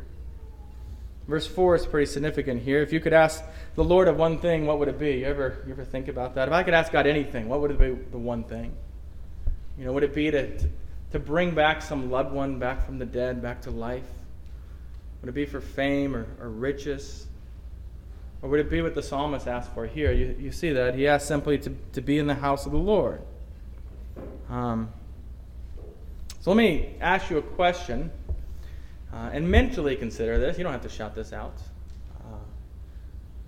Verse 1.32 1.48
4 1.48 1.76
is 1.76 1.86
pretty 1.86 2.12
significant 2.12 2.62
here. 2.62 2.82
If 2.82 2.92
you 2.92 3.00
could 3.00 3.14
ask 3.14 3.42
the 3.76 3.86
Lord 3.86 4.10
of 4.10 4.18
one 4.18 4.40
thing, 4.40 4.66
what 4.66 4.80
would 4.80 4.90
it 4.90 5.00
be? 5.00 5.20
You 5.20 5.28
ever, 5.28 5.64
you 5.66 5.72
ever 5.72 5.86
think 5.86 6.10
about 6.10 6.36
that? 6.36 6.50
If 6.50 6.54
I 6.54 6.62
could 6.62 6.74
ask 6.74 6.92
God 6.92 7.08
anything, 7.08 7.48
what 7.48 7.62
would 7.62 7.72
it 7.72 7.80
be 7.80 7.92
the 8.12 8.18
one 8.18 8.44
thing? 8.44 8.76
You 9.80 9.86
know, 9.86 9.94
would 9.94 10.04
it 10.04 10.14
be 10.14 10.30
to, 10.30 10.60
to 11.12 11.20
bring 11.20 11.56
back 11.56 11.84
some 11.84 12.12
loved 12.12 12.34
one 12.34 12.60
back 12.60 12.86
from 12.86 13.00
the 13.00 13.06
dead, 13.06 13.42
back 13.42 13.62
to 13.62 13.72
life? 13.72 14.04
Would 15.22 15.30
it 15.30 15.32
be 15.32 15.46
for 15.46 15.62
fame 15.62 16.18
or, 16.18 16.28
or 16.42 16.50
riches? 16.50 17.28
Or 18.42 18.50
would 18.50 18.60
it 18.60 18.70
be 18.70 18.82
what 18.82 18.94
the 18.94 19.02
psalmist 19.02 19.48
asked 19.48 19.72
for 19.74 19.88
here? 19.88 20.12
You, 20.12 20.36
you 20.38 20.52
see 20.52 20.74
that. 20.74 20.96
He 20.96 21.08
asked 21.08 21.30
simply 21.30 21.58
to, 21.60 21.74
to 21.94 22.02
be 22.02 22.20
in 22.20 22.28
the 22.28 22.36
house 22.36 22.66
of 22.66 22.74
the 22.74 22.78
Lord. 22.78 23.22
Um, 24.50 24.90
so 26.42 26.52
let 26.52 26.58
me 26.58 26.96
ask 27.00 27.30
you 27.30 27.38
a 27.38 27.42
question 27.42 28.12
uh, 29.14 29.30
and 29.34 29.50
mentally 29.50 29.96
consider 29.96 30.40
this. 30.40 30.58
You 30.58 30.64
don't 30.64 30.74
have 30.74 30.82
to 30.84 30.90
shout 30.90 31.16
this 31.16 31.34
out. 31.34 31.56
Uh, 32.20 32.38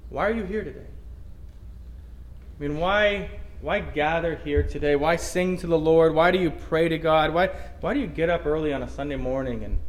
why 0.09 0.27
are 0.27 0.33
you 0.33 0.43
here 0.43 0.63
today? 0.63 0.85
I 2.57 2.61
mean, 2.61 2.77
why, 2.77 3.29
why 3.61 3.79
gather 3.79 4.35
here 4.35 4.63
today? 4.63 4.95
Why 4.95 5.15
sing 5.15 5.57
to 5.57 5.67
the 5.67 5.77
Lord? 5.77 6.13
Why 6.13 6.31
do 6.31 6.37
you 6.37 6.51
pray 6.51 6.89
to 6.89 6.97
God? 6.97 7.33
Why, 7.33 7.47
why 7.81 7.93
do 7.93 7.99
you 7.99 8.07
get 8.07 8.29
up 8.29 8.45
early 8.45 8.73
on 8.73 8.83
a 8.83 8.89
Sunday 8.89 9.15
morning 9.15 9.63
and 9.63 9.79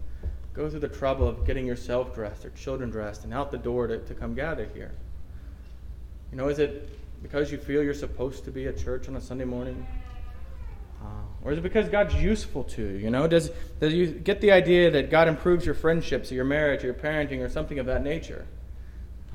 go 0.54 0.71
through 0.71 0.81
the 0.81 0.88
trouble 0.88 1.28
of 1.28 1.47
getting 1.47 1.66
yourself 1.66 2.14
dressed 2.14 2.45
or 2.45 2.50
children 2.50 2.90
dressed 2.90 3.25
and 3.25 3.35
out 3.35 3.50
the 3.50 3.59
door 3.59 3.87
to, 3.87 3.99
to 3.99 4.14
come 4.14 4.35
gather 4.35 4.69
here? 4.75 4.93
You 6.31 6.38
know, 6.38 6.49
is 6.49 6.59
it 6.59 6.88
because 7.23 7.52
you 7.52 7.59
feel 7.59 7.83
you're 7.83 7.95
supposed 7.95 8.45
to 8.45 8.50
be 8.50 8.66
at 8.66 8.78
church 8.78 9.09
on 9.09 9.16
a 9.16 9.21
Sunday 9.21 9.45
morning? 9.45 9.87
Or 11.44 11.52
is 11.52 11.58
it 11.58 11.62
because 11.62 11.88
God's 11.88 12.14
useful 12.14 12.64
to 12.64 12.82
you? 12.82 12.96
You 12.96 13.10
know, 13.10 13.28
does, 13.28 13.50
does 13.78 13.92
you 13.92 14.06
get 14.06 14.40
the 14.40 14.50
idea 14.50 14.90
that 14.90 15.10
God 15.10 15.28
improves 15.28 15.66
your 15.66 15.74
friendships 15.74 16.32
or 16.32 16.34
your 16.34 16.44
marriage 16.44 16.82
or 16.82 16.86
your 16.86 16.94
parenting 16.94 17.40
or 17.40 17.48
something 17.48 17.78
of 17.78 17.86
that 17.86 18.02
nature? 18.02 18.46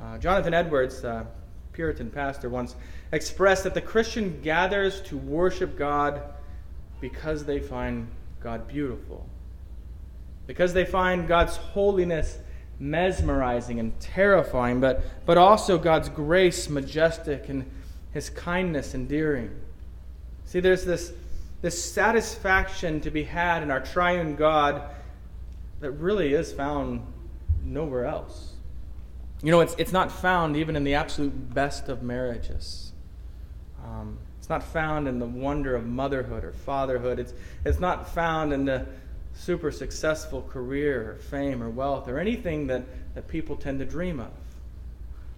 Uh, 0.01 0.17
Jonathan 0.17 0.53
Edwards, 0.53 1.05
uh, 1.05 1.25
Puritan 1.71 2.09
pastor, 2.09 2.49
once 2.49 2.75
expressed 3.11 3.63
that 3.63 3.73
the 3.73 3.81
Christian 3.81 4.41
gathers 4.41 5.01
to 5.01 5.17
worship 5.17 5.77
God 5.77 6.21
because 6.99 7.45
they 7.45 7.59
find 7.59 8.07
God 8.41 8.67
beautiful 8.67 9.25
because 10.49 10.73
they 10.73 10.83
find 10.83 11.27
God's 11.27 11.57
holiness 11.57 12.39
mesmerizing 12.79 13.79
and 13.79 13.97
terrifying, 13.99 14.81
but, 14.81 15.03
but 15.27 15.37
also 15.37 15.77
God's 15.77 16.09
grace 16.09 16.67
majestic 16.67 17.49
and 17.49 17.69
his 18.13 18.31
kindness 18.31 18.95
endearing. 18.95 19.51
See, 20.45 20.59
there's 20.59 20.83
this, 20.83 21.13
this 21.61 21.83
satisfaction 21.83 23.01
to 23.01 23.11
be 23.11 23.23
had 23.23 23.63
in 23.63 23.71
our 23.71 23.79
triune 23.79 24.35
God 24.35 24.83
that 25.81 25.91
really 25.91 26.33
is 26.33 26.51
found 26.51 27.01
nowhere 27.63 28.05
else. 28.05 28.53
You 29.41 29.51
know, 29.51 29.61
it's, 29.61 29.75
it's 29.77 29.91
not 29.91 30.11
found 30.11 30.57
even 30.57 30.75
in 30.75 30.83
the 30.83 30.95
absolute 30.95 31.53
best 31.53 31.89
of 31.89 32.03
marriages. 32.03 32.91
Um, 33.83 34.17
it's 34.37 34.49
not 34.49 34.63
found 34.63 35.07
in 35.07 35.19
the 35.19 35.25
wonder 35.25 35.75
of 35.75 35.85
motherhood 35.85 36.43
or 36.43 36.51
fatherhood. 36.51 37.19
It's, 37.19 37.33
it's 37.63 37.79
not 37.79 38.09
found 38.09 38.51
in 38.51 38.65
the 38.65 38.85
super 39.33 39.71
successful 39.71 40.41
career 40.41 41.11
or 41.11 41.15
fame 41.15 41.63
or 41.63 41.69
wealth 41.69 42.07
or 42.07 42.19
anything 42.19 42.67
that, 42.67 42.83
that 43.15 43.27
people 43.27 43.55
tend 43.55 43.79
to 43.79 43.85
dream 43.85 44.19
of. 44.19 44.31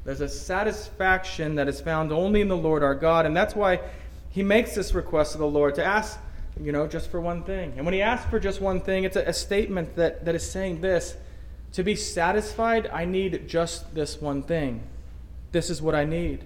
There's 0.03 0.21
a 0.21 0.29
satisfaction 0.29 1.55
that 1.55 1.67
is 1.67 1.79
found 1.79 2.11
only 2.11 2.41
in 2.41 2.47
the 2.47 2.57
Lord 2.57 2.81
our 2.81 2.95
God, 2.95 3.27
and 3.27 3.37
that's 3.37 3.55
why 3.55 3.81
he 4.31 4.43
makes 4.43 4.73
this 4.75 4.93
request 4.93 5.35
of 5.35 5.39
the 5.39 5.47
Lord 5.47 5.75
to 5.75 5.85
ask, 5.85 6.19
you 6.59 6.71
know, 6.71 6.87
just 6.87 7.09
for 7.09 7.21
one 7.21 7.43
thing. 7.43 7.73
And 7.75 7.85
when 7.85 7.93
he 7.93 8.01
asks 8.01 8.29
for 8.29 8.39
just 8.39 8.61
one 8.61 8.81
thing, 8.81 9.03
it's 9.03 9.15
a, 9.15 9.21
a 9.21 9.33
statement 9.33 9.95
that, 9.95 10.25
that 10.25 10.35
is 10.35 10.49
saying 10.49 10.81
this 10.81 11.15
To 11.73 11.83
be 11.83 11.95
satisfied, 11.95 12.89
I 12.91 13.05
need 13.05 13.47
just 13.47 13.93
this 13.93 14.21
one 14.21 14.41
thing. 14.41 14.83
This 15.51 15.69
is 15.69 15.81
what 15.81 15.95
I 15.95 16.05
need. 16.05 16.45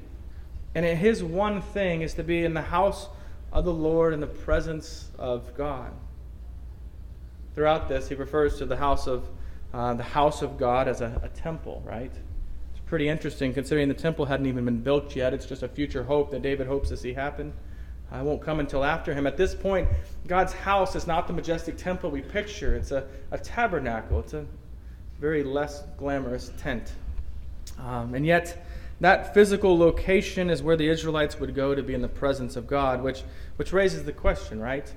And 0.73 0.85
his 0.85 1.23
one 1.23 1.61
thing 1.61 2.01
is 2.01 2.15
to 2.15 2.23
be 2.23 2.43
in 2.43 2.53
the 2.53 2.61
house 2.61 3.07
of 3.53 3.63
the 3.63 3.73
Lord 3.73 4.13
in 4.13 4.19
the 4.19 4.27
presence 4.27 5.09
of 5.17 5.55
God. 5.55 5.91
Throughout 7.53 7.87
this, 7.87 8.09
he 8.09 8.15
refers 8.15 8.57
to 8.57 8.65
the 8.65 8.75
house 8.75 9.07
of, 9.07 9.29
uh, 9.73 9.93
the 9.93 10.03
house 10.03 10.41
of 10.41 10.57
God 10.57 10.89
as 10.89 10.99
a, 10.99 11.21
a 11.23 11.29
temple, 11.29 11.81
right? 11.85 12.11
It's 12.11 12.81
pretty 12.85 13.07
interesting 13.07 13.53
considering 13.53 13.87
the 13.87 13.93
temple 13.93 14.25
hadn't 14.25 14.47
even 14.47 14.65
been 14.65 14.81
built 14.81 15.15
yet. 15.15 15.33
It's 15.33 15.45
just 15.45 15.63
a 15.63 15.69
future 15.69 16.03
hope 16.03 16.31
that 16.31 16.41
David 16.41 16.67
hopes 16.67 16.89
to 16.89 16.97
see 16.97 17.13
happen. 17.13 17.53
I 18.11 18.21
won't 18.21 18.41
come 18.41 18.59
until 18.59 18.83
after 18.83 19.13
him. 19.13 19.27
At 19.27 19.37
this 19.37 19.55
point, 19.55 19.89
God's 20.27 20.53
house 20.53 20.95
is 20.95 21.07
not 21.07 21.27
the 21.27 21.33
majestic 21.33 21.77
temple 21.77 22.11
we 22.11 22.21
picture. 22.21 22.75
It's 22.75 22.91
a, 22.91 23.07
a 23.31 23.37
tabernacle. 23.37 24.19
It's 24.19 24.33
a 24.33 24.45
very 25.19 25.43
less 25.43 25.83
glamorous 25.97 26.51
tent. 26.57 26.93
Um, 27.79 28.13
and 28.13 28.25
yet, 28.25 28.65
that 29.01 29.33
physical 29.33 29.77
location 29.77 30.49
is 30.49 30.63
where 30.63 30.77
the 30.77 30.87
Israelites 30.87 31.39
would 31.39 31.53
go 31.55 31.75
to 31.75 31.83
be 31.83 31.93
in 31.93 32.01
the 32.01 32.07
presence 32.07 32.55
of 32.55 32.67
God, 32.67 33.03
which, 33.03 33.23
which 33.57 33.73
raises 33.73 34.03
the 34.03 34.13
question, 34.13 34.61
right? 34.61 34.91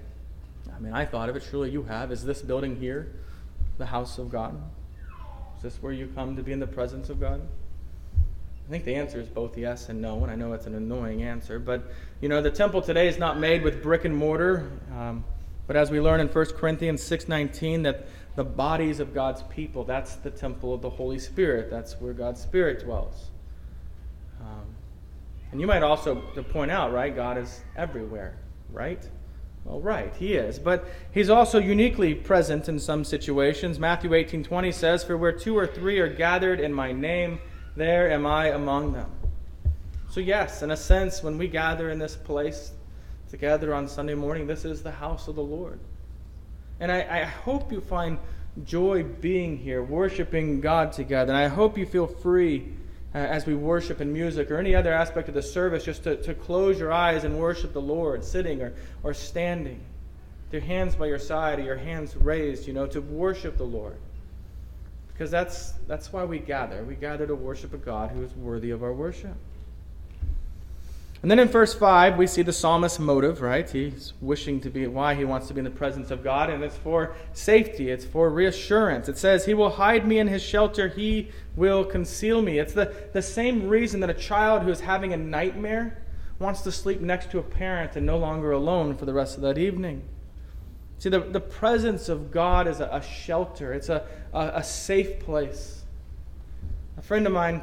I 0.74 0.78
mean, 0.78 0.92
I 0.92 1.04
thought 1.04 1.28
of 1.28 1.36
it, 1.36 1.42
surely 1.42 1.70
you 1.70 1.82
have. 1.84 2.12
Is 2.12 2.24
this 2.24 2.40
building 2.40 2.76
here 2.76 3.08
the 3.78 3.86
house 3.86 4.18
of 4.18 4.30
God? 4.30 4.60
Is 5.56 5.62
this 5.62 5.82
where 5.82 5.92
you 5.92 6.06
come 6.14 6.36
to 6.36 6.42
be 6.42 6.52
in 6.52 6.60
the 6.60 6.66
presence 6.68 7.10
of 7.10 7.20
God? 7.20 7.40
I 8.68 8.70
think 8.70 8.84
the 8.84 8.96
answer 8.96 9.18
is 9.18 9.26
both 9.26 9.56
yes 9.56 9.88
and 9.88 10.02
no, 10.02 10.22
and 10.22 10.30
I 10.30 10.34
know 10.34 10.52
it's 10.52 10.66
an 10.66 10.74
annoying 10.74 11.22
answer. 11.22 11.58
But, 11.58 11.90
you 12.20 12.28
know, 12.28 12.42
the 12.42 12.50
temple 12.50 12.82
today 12.82 13.08
is 13.08 13.18
not 13.18 13.40
made 13.40 13.62
with 13.62 13.82
brick 13.82 14.04
and 14.04 14.14
mortar. 14.14 14.70
Um, 14.94 15.24
but 15.66 15.74
as 15.74 15.90
we 15.90 16.02
learn 16.02 16.20
in 16.20 16.28
1 16.28 16.46
Corinthians 16.48 17.02
6.19, 17.02 17.84
that 17.84 18.08
the 18.36 18.44
bodies 18.44 19.00
of 19.00 19.14
God's 19.14 19.42
people, 19.44 19.84
that's 19.84 20.16
the 20.16 20.28
temple 20.30 20.74
of 20.74 20.82
the 20.82 20.90
Holy 20.90 21.18
Spirit. 21.18 21.70
That's 21.70 21.98
where 21.98 22.12
God's 22.12 22.42
Spirit 22.42 22.84
dwells. 22.84 23.30
Um, 24.42 24.66
and 25.50 25.62
you 25.62 25.66
might 25.66 25.82
also 25.82 26.20
to 26.34 26.42
point 26.42 26.70
out, 26.70 26.92
right, 26.92 27.16
God 27.16 27.38
is 27.38 27.62
everywhere, 27.74 28.36
right? 28.70 29.02
Well, 29.64 29.80
right, 29.80 30.14
he 30.16 30.34
is. 30.34 30.58
But 30.58 30.84
he's 31.10 31.30
also 31.30 31.58
uniquely 31.58 32.14
present 32.14 32.68
in 32.68 32.78
some 32.78 33.02
situations. 33.02 33.78
Matthew 33.78 34.10
18:20 34.12 34.72
says, 34.72 35.04
"For 35.04 35.16
where 35.16 35.32
two 35.32 35.56
or 35.56 35.66
three 35.66 35.98
are 36.00 36.08
gathered 36.08 36.60
in 36.60 36.72
my 36.72 36.92
name, 36.92 37.40
there 37.78 38.10
am 38.10 38.26
I 38.26 38.48
among 38.48 38.92
them." 38.92 39.10
So 40.10 40.20
yes, 40.20 40.62
in 40.62 40.70
a 40.70 40.76
sense, 40.76 41.22
when 41.22 41.38
we 41.38 41.48
gather 41.48 41.90
in 41.90 41.98
this 41.98 42.16
place 42.16 42.72
together 43.30 43.74
on 43.74 43.88
Sunday 43.88 44.14
morning, 44.14 44.46
this 44.46 44.64
is 44.64 44.82
the 44.82 44.90
house 44.90 45.28
of 45.28 45.36
the 45.36 45.42
Lord. 45.42 45.78
And 46.80 46.90
I, 46.90 47.20
I 47.20 47.24
hope 47.24 47.70
you 47.72 47.80
find 47.80 48.18
joy 48.64 49.02
being 49.02 49.56
here, 49.56 49.82
worshiping 49.82 50.60
God 50.60 50.92
together. 50.92 51.32
And 51.32 51.40
I 51.40 51.48
hope 51.48 51.76
you 51.76 51.86
feel 51.86 52.06
free 52.06 52.68
uh, 53.14 53.18
as 53.18 53.46
we 53.46 53.54
worship 53.54 54.00
in 54.00 54.12
music 54.12 54.50
or 54.50 54.58
any 54.58 54.74
other 54.74 54.92
aspect 54.92 55.28
of 55.28 55.34
the 55.34 55.42
service, 55.42 55.84
just 55.84 56.04
to, 56.04 56.16
to 56.22 56.34
close 56.34 56.78
your 56.78 56.92
eyes 56.92 57.24
and 57.24 57.38
worship 57.38 57.72
the 57.72 57.80
Lord, 57.80 58.24
sitting 58.24 58.62
or, 58.62 58.72
or 59.02 59.14
standing, 59.14 59.80
with 60.44 60.52
your 60.54 60.62
hands 60.62 60.94
by 60.94 61.06
your 61.06 61.18
side 61.18 61.58
or 61.58 61.62
your 61.62 61.76
hands 61.76 62.16
raised, 62.16 62.66
you 62.66 62.72
know, 62.72 62.86
to 62.86 63.00
worship 63.00 63.56
the 63.56 63.64
Lord. 63.64 63.98
Because 65.18 65.32
that's, 65.32 65.72
that's 65.88 66.12
why 66.12 66.22
we 66.22 66.38
gather. 66.38 66.84
We 66.84 66.94
gather 66.94 67.26
to 67.26 67.34
worship 67.34 67.74
a 67.74 67.76
God 67.76 68.10
who 68.10 68.22
is 68.22 68.32
worthy 68.36 68.70
of 68.70 68.84
our 68.84 68.92
worship. 68.92 69.34
And 71.22 71.28
then 71.28 71.40
in 71.40 71.48
verse 71.48 71.74
5, 71.74 72.16
we 72.16 72.28
see 72.28 72.42
the 72.42 72.52
psalmist's 72.52 73.00
motive, 73.00 73.40
right? 73.40 73.68
He's 73.68 74.12
wishing 74.20 74.60
to 74.60 74.70
be, 74.70 74.86
why 74.86 75.16
he 75.16 75.24
wants 75.24 75.48
to 75.48 75.54
be 75.54 75.58
in 75.58 75.64
the 75.64 75.72
presence 75.72 76.12
of 76.12 76.22
God, 76.22 76.50
and 76.50 76.62
it's 76.62 76.76
for 76.76 77.16
safety, 77.32 77.90
it's 77.90 78.04
for 78.04 78.30
reassurance. 78.30 79.08
It 79.08 79.18
says, 79.18 79.44
He 79.44 79.54
will 79.54 79.70
hide 79.70 80.06
me 80.06 80.20
in 80.20 80.28
His 80.28 80.40
shelter, 80.40 80.86
He 80.86 81.32
will 81.56 81.84
conceal 81.84 82.40
me. 82.40 82.60
It's 82.60 82.72
the, 82.72 82.94
the 83.12 83.20
same 83.20 83.68
reason 83.68 83.98
that 83.98 84.10
a 84.10 84.14
child 84.14 84.62
who 84.62 84.70
is 84.70 84.78
having 84.78 85.12
a 85.12 85.16
nightmare 85.16 86.00
wants 86.38 86.60
to 86.60 86.70
sleep 86.70 87.00
next 87.00 87.32
to 87.32 87.40
a 87.40 87.42
parent 87.42 87.96
and 87.96 88.06
no 88.06 88.18
longer 88.18 88.52
alone 88.52 88.96
for 88.96 89.04
the 89.04 89.12
rest 89.12 89.34
of 89.34 89.42
that 89.42 89.58
evening. 89.58 90.04
See, 90.98 91.10
the, 91.10 91.20
the 91.20 91.40
presence 91.40 92.08
of 92.08 92.32
God 92.32 92.66
is 92.66 92.80
a, 92.80 92.88
a 92.92 93.00
shelter, 93.00 93.72
it's 93.72 93.88
a, 93.88 94.04
a, 94.32 94.52
a 94.56 94.64
safe 94.64 95.20
place. 95.20 95.84
A 96.96 97.02
friend 97.02 97.26
of 97.26 97.32
mine 97.32 97.62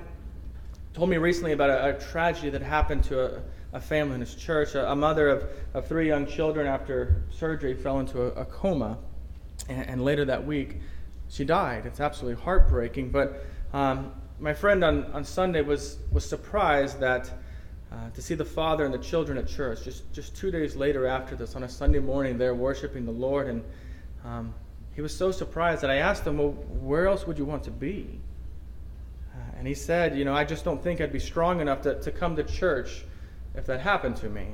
told 0.93 1.09
me 1.09 1.17
recently 1.17 1.51
about 1.51 1.69
a, 1.69 1.95
a 1.95 1.99
tragedy 1.99 2.49
that 2.51 2.61
happened 2.61 3.03
to 3.05 3.37
a, 3.37 3.41
a 3.73 3.81
family 3.81 4.15
in 4.15 4.21
his 4.21 4.35
church. 4.35 4.75
A, 4.75 4.95
mother 4.95 5.27
of, 5.27 5.49
of 5.73 5.85
three 5.85 6.07
young 6.07 6.25
children, 6.25 6.65
after 6.65 7.23
surgery, 7.29 7.73
fell 7.73 7.99
into 7.99 8.21
a, 8.21 8.27
a 8.41 8.45
coma. 8.45 8.97
And, 9.67 9.85
and, 9.85 10.05
later 10.05 10.23
that 10.25 10.45
week, 10.45 10.79
she 11.27 11.43
died. 11.43 11.85
It's 11.85 11.99
absolutely 11.99 12.41
heartbreaking. 12.41 13.09
But 13.09 13.45
um, 13.73 14.13
my 14.39 14.53
friend 14.53 14.81
on, 14.83 15.05
on 15.11 15.25
Sunday 15.25 15.61
was, 15.61 15.97
was 16.11 16.25
surprised 16.25 17.01
that. 17.01 17.29
Uh, 17.95 18.09
to 18.09 18.21
see 18.21 18.35
the 18.35 18.43
father 18.43 18.83
and 18.83 18.93
the 18.93 18.99
children 18.99 19.37
at 19.37 19.47
church 19.47 19.83
just, 19.85 20.11
just 20.11 20.35
two 20.35 20.51
days 20.51 20.75
later 20.75 21.07
after 21.07 21.33
this 21.33 21.55
on 21.55 21.63
a 21.63 21.69
Sunday 21.69 21.99
morning, 21.99 22.37
they're 22.37 22.53
worshiping 22.53 23.05
the 23.05 23.11
Lord. 23.11 23.47
And 23.47 23.63
um, 24.25 24.53
he 24.95 25.01
was 25.01 25.15
so 25.15 25.31
surprised 25.31 25.81
that 25.81 25.89
I 25.89 25.97
asked 25.97 26.27
him, 26.27 26.37
Well, 26.37 26.51
where 26.51 27.07
else 27.07 27.25
would 27.25 27.37
you 27.37 27.45
want 27.45 27.63
to 27.63 27.71
be? 27.71 28.19
and 29.57 29.67
he 29.67 29.73
said, 29.73 30.17
You 30.17 30.25
know, 30.25 30.33
I 30.33 30.43
just 30.43 30.63
don't 30.65 30.83
think 30.83 31.01
I'd 31.01 31.11
be 31.11 31.19
strong 31.19 31.61
enough 31.61 31.81
to, 31.83 31.99
to 32.01 32.11
come 32.11 32.35
to 32.35 32.43
church 32.43 33.03
if 33.55 33.65
that 33.65 33.79
happened 33.79 34.17
to 34.17 34.29
me. 34.29 34.47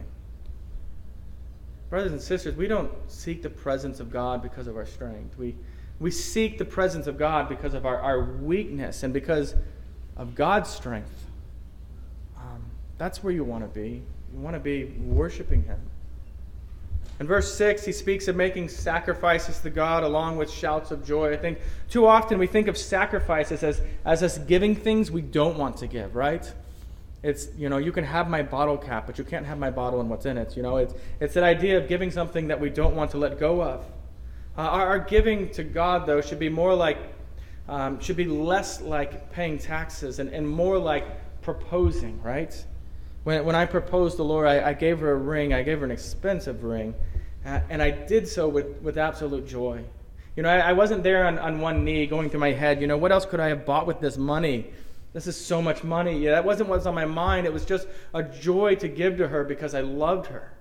Brothers 1.90 2.12
and 2.12 2.22
sisters, 2.22 2.56
we 2.56 2.68
don't 2.68 2.92
seek 3.12 3.42
the 3.42 3.50
presence 3.50 4.00
of 4.00 4.12
God 4.12 4.42
because 4.42 4.68
of 4.68 4.78
our 4.78 4.86
strength. 4.86 5.38
We, 5.38 5.56
we 6.00 6.12
seek 6.12 6.58
the 6.58 6.66
presence 6.66 7.08
of 7.08 7.18
God 7.18 7.50
because 7.50 7.74
of 7.74 7.86
our, 7.86 8.00
our 8.00 8.24
weakness 8.24 9.04
and 9.04 9.14
because 9.14 9.56
of 10.16 10.36
God's 10.36 10.70
strength. 10.70 11.26
That's 13.02 13.24
where 13.24 13.34
you 13.34 13.44
want 13.44 13.64
to 13.64 13.80
be. 13.80 14.04
You 14.32 14.40
want 14.40 14.56
to 14.56 14.60
be 14.60 14.86
worshiping 15.00 15.64
Him. 15.64 15.80
In 17.20 17.26
verse 17.26 17.52
6, 17.56 17.84
he 17.84 17.92
speaks 17.92 18.28
of 18.28 18.36
making 18.36 18.70
sacrifices 18.70 19.60
to 19.62 19.72
God 19.72 20.04
along 20.04 20.38
with 20.38 20.52
shouts 20.52 20.92
of 20.92 21.04
joy. 21.04 21.34
I 21.34 21.38
think 21.38 21.58
too 21.90 22.06
often 22.06 22.38
we 22.38 22.46
think 22.46 22.68
of 22.68 22.78
sacrifices 22.78 23.64
as, 23.64 23.82
as 24.06 24.22
us 24.22 24.38
giving 24.38 24.76
things 24.76 25.10
we 25.10 25.24
don't 25.24 25.58
want 25.58 25.78
to 25.78 25.88
give, 25.88 26.16
right? 26.16 26.54
It's, 27.24 27.48
you 27.58 27.70
know, 27.70 27.80
you 27.80 27.92
can 27.92 28.04
have 28.04 28.30
my 28.30 28.44
bottle 28.44 28.78
cap, 28.78 29.08
but 29.08 29.18
you 29.18 29.24
can't 29.24 29.48
have 29.48 29.58
my 29.58 29.72
bottle 29.72 30.00
and 30.00 30.08
what's 30.08 30.28
in 30.28 30.38
it. 30.38 30.56
You 30.56 30.62
know, 30.62 30.78
it's, 30.78 30.94
it's 31.20 31.34
that 31.34 31.44
idea 31.44 31.80
of 31.80 31.88
giving 31.88 32.12
something 32.12 32.50
that 32.50 32.60
we 32.60 32.70
don't 32.70 32.96
want 32.96 33.10
to 33.12 33.18
let 33.18 33.40
go 33.40 33.64
of. 33.64 33.84
Uh, 34.56 34.62
our, 34.62 34.88
our, 34.90 35.00
giving 35.00 35.50
to 35.54 35.64
God, 35.64 36.06
though, 36.06 36.22
should 36.22 36.38
be 36.38 36.50
more 36.50 36.76
like, 36.76 37.00
um, 37.68 38.00
should 38.00 38.18
be 38.18 38.26
less 38.26 38.80
like 38.80 39.32
paying 39.32 39.58
taxes 39.58 40.20
and, 40.20 40.30
and 40.30 40.48
more 40.48 40.78
like 40.78 41.42
proposing, 41.42 42.22
right? 42.22 42.64
When, 43.24 43.46
when 43.46 43.56
I 43.56 43.66
proposed 43.66 44.18
to 44.18 44.24
Laura, 44.24 44.52
I, 44.52 44.70
I 44.70 44.74
gave 44.74 45.00
her 45.00 45.12
a 45.12 45.16
ring. 45.16 45.54
I 45.54 45.64
gave 45.64 45.80
her 45.80 45.86
an 45.86 45.92
expensive 45.92 46.64
ring. 46.64 46.96
Uh, 47.46 47.60
and 47.70 47.82
I 47.82 47.92
did 47.92 48.28
so 48.28 48.48
with, 48.48 48.82
with 48.82 48.98
absolute 48.98 49.48
joy. 49.48 49.84
You 50.36 50.44
know, 50.44 50.50
I, 50.50 50.58
I 50.58 50.74
wasn't 50.74 51.04
there 51.04 51.26
on, 51.26 51.38
on 51.40 51.60
one 51.60 51.84
knee 51.84 52.06
going 52.08 52.30
through 52.30 52.40
my 52.40 52.52
head, 52.52 52.82
you 52.82 52.88
know, 52.88 52.98
what 52.98 53.12
else 53.12 53.26
could 53.26 53.40
I 53.40 53.48
have 53.48 53.66
bought 53.66 53.88
with 53.88 54.00
this 54.00 54.18
money? 54.18 54.68
This 55.14 55.28
is 55.28 55.36
so 55.36 55.62
much 55.62 55.84
money. 55.84 56.18
Yeah, 56.18 56.32
that 56.32 56.46
wasn't 56.46 56.70
what 56.70 56.78
was 56.78 56.88
on 56.88 56.96
my 56.96 57.06
mind. 57.06 57.46
It 57.46 57.52
was 57.52 57.66
just 57.66 57.88
a 58.14 58.24
joy 58.24 58.76
to 58.76 58.88
give 58.88 59.18
to 59.18 59.28
her 59.28 59.44
because 59.44 59.76
I 59.76 59.82
loved 59.82 60.28
her 60.28 60.54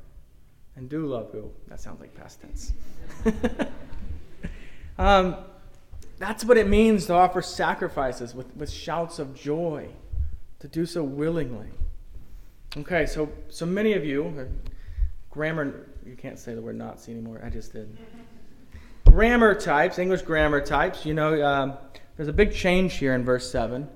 and 0.75 0.89
do 0.89 1.07
love 1.07 1.31
you. 1.33 1.53
That 1.69 1.81
sounds 1.81 2.01
like 2.01 2.15
past 2.15 2.41
tense. 2.41 2.73
um, 4.99 5.37
that's 6.19 6.45
what 6.45 6.57
it 6.57 6.67
means 6.67 7.07
to 7.07 7.15
offer 7.15 7.43
sacrifices 7.43 8.35
with, 8.35 8.55
with 8.57 8.71
shouts 8.71 9.19
of 9.19 9.35
joy, 9.35 9.89
to 10.59 10.69
do 10.69 10.85
so 10.85 11.05
willingly. 11.05 11.69
Okay, 12.77 13.05
so, 13.05 13.29
so 13.49 13.67
many 13.67 13.95
of 13.95 14.05
you, 14.05 14.49
grammar, 15.29 15.89
you 16.07 16.15
can't 16.15 16.39
say 16.39 16.55
the 16.55 16.63
word 16.63 16.77
Nazi 16.77 17.11
anymore. 17.11 17.41
I 17.45 17.51
just 17.51 17.73
did. 17.73 17.99
Grammar 19.07 19.57
types, 19.57 19.99
English 19.99 20.23
grammar 20.23 20.61
types, 20.61 21.05
you 21.05 21.13
know, 21.13 21.45
um, 21.45 21.75
there's 22.17 22.29
a 22.29 22.33
big 22.33 22.55
change 22.55 22.95
here 22.95 23.13
in 23.17 23.25
verse 23.25 23.51
7. 23.51 23.89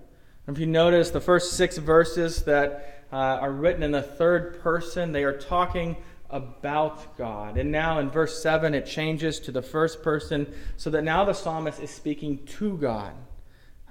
If 0.49 0.59
you 0.59 0.67
notice, 0.67 1.11
the 1.11 1.21
first 1.21 1.53
six 1.53 1.79
verses 1.79 2.43
that 2.47 3.05
uh, 3.13 3.17
are 3.17 3.53
written 3.53 3.85
in 3.85 3.93
the 3.93 4.03
third 4.03 4.61
person, 4.61 5.13
they 5.13 5.23
are 5.23 5.39
talking 5.39 5.97
about 6.29 7.17
God. 7.17 7.57
And 7.57 7.71
now 7.71 8.01
in 8.01 8.11
verse 8.11 8.43
7, 8.43 8.75
it 8.75 8.87
changes 8.87 9.39
to 9.41 9.53
the 9.53 9.63
first 9.63 10.03
person 10.03 10.53
so 10.77 10.91
that 10.91 11.05
now 11.05 11.25
the 11.25 11.33
psalmist 11.33 11.79
is 11.81 11.91
speaking 11.91 12.45
to 12.59 12.77
God. 12.79 13.13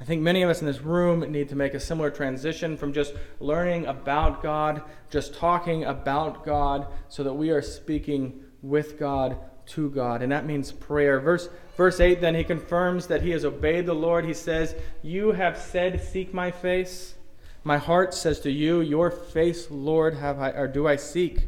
I 0.04 0.06
think 0.06 0.22
many 0.22 0.42
of 0.42 0.50
us 0.50 0.60
in 0.60 0.68
this 0.68 0.82
room 0.82 1.22
need 1.32 1.48
to 1.48 1.56
make 1.56 1.74
a 1.74 1.80
similar 1.80 2.12
transition 2.12 2.76
from 2.76 2.92
just 2.92 3.14
learning 3.40 3.86
about 3.86 4.44
God, 4.44 4.82
just 5.10 5.34
talking 5.34 5.86
about 5.86 6.44
God, 6.44 6.88
so 7.08 7.24
that 7.24 7.32
we 7.32 7.52
are 7.52 7.62
speaking 7.62 8.44
with 8.62 9.00
God, 9.00 9.38
to 9.68 9.90
God. 9.92 10.22
And 10.22 10.30
that 10.30 10.46
means 10.46 10.74
prayer. 10.74 11.22
Verse, 11.22 11.48
verse 11.78 12.02
8 12.02 12.20
then, 12.20 12.36
he 12.36 12.44
confirms 12.44 13.08
that 13.08 13.22
he 13.22 13.30
has 13.30 13.46
obeyed 13.46 13.86
the 13.86 13.94
Lord. 13.94 14.26
He 14.26 14.34
says, 14.34 14.76
You 15.02 15.32
have 15.32 15.58
said, 15.58 16.04
Seek 16.04 16.34
my 16.34 16.52
face. 16.52 17.16
My 17.64 17.78
heart 17.78 18.14
says 18.14 18.42
to 18.42 18.52
you, 18.52 18.82
Your 18.82 19.10
face, 19.10 19.72
Lord, 19.72 20.16
have 20.16 20.38
I, 20.38 20.50
or 20.50 20.68
do 20.68 20.86
I 20.86 20.98
seek. 20.98 21.48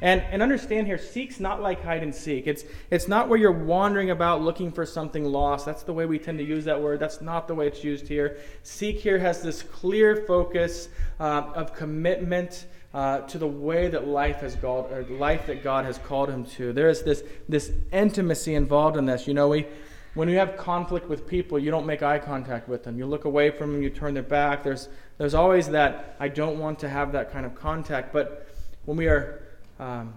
And, 0.00 0.20
and 0.22 0.42
understand 0.42 0.86
here, 0.86 0.98
seek's 0.98 1.40
not 1.40 1.62
like 1.62 1.82
hide 1.82 2.02
and 2.02 2.14
seek. 2.14 2.46
It's, 2.46 2.64
it's 2.90 3.08
not 3.08 3.28
where 3.28 3.38
you're 3.38 3.52
wandering 3.52 4.10
about 4.10 4.42
looking 4.42 4.70
for 4.70 4.84
something 4.84 5.24
lost. 5.24 5.64
That's 5.64 5.82
the 5.82 5.92
way 5.92 6.04
we 6.04 6.18
tend 6.18 6.38
to 6.38 6.44
use 6.44 6.64
that 6.66 6.80
word. 6.80 7.00
That's 7.00 7.20
not 7.20 7.48
the 7.48 7.54
way 7.54 7.66
it's 7.66 7.82
used 7.82 8.06
here. 8.08 8.38
Seek 8.64 8.98
here 8.98 9.18
has 9.18 9.40
this 9.40 9.62
clear 9.62 10.24
focus 10.26 10.88
uh, 11.20 11.52
of 11.54 11.74
commitment 11.74 12.66
uh, 12.92 13.20
to 13.20 13.38
the 13.38 13.46
way 13.46 13.88
that 13.88 14.06
life 14.06 14.36
has 14.36 14.56
called, 14.56 14.92
or 14.92 15.04
life 15.04 15.46
that 15.46 15.64
God 15.64 15.84
has 15.84 15.98
called 15.98 16.28
him 16.28 16.44
to. 16.44 16.72
There 16.72 16.88
is 16.88 17.02
this, 17.02 17.24
this 17.48 17.72
intimacy 17.92 18.54
involved 18.54 18.96
in 18.96 19.06
this. 19.06 19.26
You 19.26 19.34
know, 19.34 19.48
we, 19.48 19.66
when 20.14 20.28
you 20.28 20.36
have 20.36 20.56
conflict 20.56 21.08
with 21.08 21.26
people, 21.26 21.58
you 21.58 21.70
don't 21.70 21.86
make 21.86 22.02
eye 22.02 22.18
contact 22.18 22.68
with 22.68 22.84
them. 22.84 22.98
You 22.98 23.06
look 23.06 23.24
away 23.24 23.50
from 23.50 23.72
them, 23.72 23.82
you 23.82 23.90
turn 23.90 24.14
their 24.14 24.22
back. 24.22 24.62
There's, 24.62 24.88
there's 25.18 25.34
always 25.34 25.68
that, 25.70 26.16
I 26.20 26.28
don't 26.28 26.58
want 26.58 26.78
to 26.80 26.88
have 26.88 27.12
that 27.12 27.32
kind 27.32 27.46
of 27.46 27.54
contact. 27.54 28.12
But 28.12 28.48
when 28.84 28.96
we 28.96 29.08
are 29.08 29.43
um, 29.78 30.14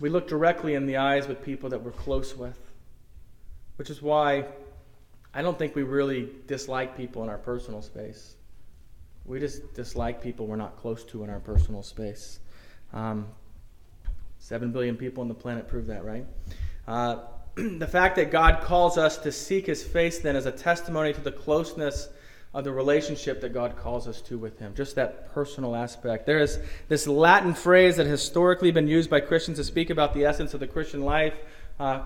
we 0.00 0.08
look 0.08 0.28
directly 0.28 0.74
in 0.74 0.86
the 0.86 0.96
eyes 0.96 1.26
with 1.28 1.42
people 1.42 1.70
that 1.70 1.82
we're 1.82 1.90
close 1.92 2.36
with, 2.36 2.58
which 3.76 3.90
is 3.90 4.02
why 4.02 4.44
I 5.32 5.42
don't 5.42 5.58
think 5.58 5.74
we 5.74 5.82
really 5.82 6.30
dislike 6.46 6.96
people 6.96 7.22
in 7.22 7.28
our 7.28 7.38
personal 7.38 7.82
space. 7.82 8.34
We 9.24 9.40
just 9.40 9.74
dislike 9.74 10.22
people 10.22 10.46
we're 10.46 10.56
not 10.56 10.76
close 10.76 11.04
to 11.04 11.24
in 11.24 11.30
our 11.30 11.40
personal 11.40 11.82
space. 11.82 12.38
Um, 12.92 13.26
Seven 14.38 14.70
billion 14.70 14.96
people 14.96 15.22
on 15.22 15.28
the 15.28 15.34
planet 15.34 15.66
prove 15.66 15.88
that, 15.88 16.04
right? 16.04 16.24
Uh, 16.86 17.18
the 17.56 17.86
fact 17.86 18.14
that 18.14 18.30
God 18.30 18.60
calls 18.62 18.96
us 18.96 19.18
to 19.18 19.32
seek 19.32 19.66
his 19.66 19.82
face 19.82 20.20
then 20.20 20.36
is 20.36 20.46
a 20.46 20.52
testimony 20.52 21.12
to 21.12 21.20
the 21.20 21.32
closeness 21.32 22.08
of 22.56 22.64
the 22.64 22.72
relationship 22.72 23.42
that 23.42 23.52
God 23.52 23.76
calls 23.76 24.08
us 24.08 24.22
to 24.22 24.38
with 24.38 24.58
Him, 24.58 24.72
just 24.74 24.94
that 24.94 25.30
personal 25.34 25.76
aspect. 25.76 26.24
There 26.24 26.38
is 26.38 26.58
this 26.88 27.06
Latin 27.06 27.52
phrase 27.52 27.96
that 27.98 28.06
has 28.06 28.22
historically 28.22 28.70
been 28.70 28.88
used 28.88 29.10
by 29.10 29.20
Christians 29.20 29.58
to 29.58 29.64
speak 29.64 29.90
about 29.90 30.14
the 30.14 30.24
essence 30.24 30.54
of 30.54 30.60
the 30.60 30.66
Christian 30.66 31.02
life, 31.02 31.34
uh, 31.78 31.98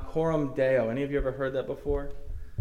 deo. 0.57 0.89
Any 0.89 1.05
of 1.05 1.13
you 1.13 1.19
ever 1.19 1.31
heard 1.31 1.53
that 1.53 1.69
before? 1.69 2.11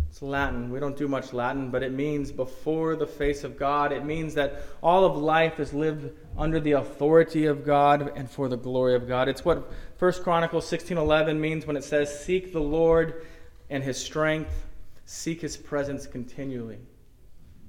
It's 0.07 0.21
Latin. 0.21 0.69
We 0.69 0.79
don't 0.79 0.95
do 0.95 1.07
much 1.07 1.33
Latin, 1.33 1.71
but 1.71 1.81
it 1.81 1.91
means 1.91 2.31
before 2.31 2.95
the 2.95 3.07
face 3.07 3.43
of 3.43 3.57
God. 3.57 3.91
It 3.91 4.05
means 4.05 4.35
that 4.35 4.61
all 4.83 5.03
of 5.03 5.17
life 5.17 5.59
is 5.59 5.73
lived 5.73 6.11
under 6.37 6.59
the 6.59 6.73
authority 6.73 7.47
of 7.47 7.65
God 7.65 8.11
and 8.15 8.29
for 8.29 8.47
the 8.47 8.57
glory 8.57 8.93
of 8.93 9.07
God. 9.07 9.27
It's 9.27 9.43
what 9.43 9.67
1 9.97 10.21
Chronicles 10.21 10.67
16:11 10.67 11.41
means 11.41 11.65
when 11.65 11.75
it 11.75 11.83
says, 11.83 12.23
"Seek 12.23 12.53
the 12.53 12.61
Lord 12.61 13.25
and 13.67 13.83
his 13.83 13.97
strength, 13.97 14.67
seek 15.05 15.41
his 15.41 15.57
presence 15.57 16.05
continually." 16.05 16.77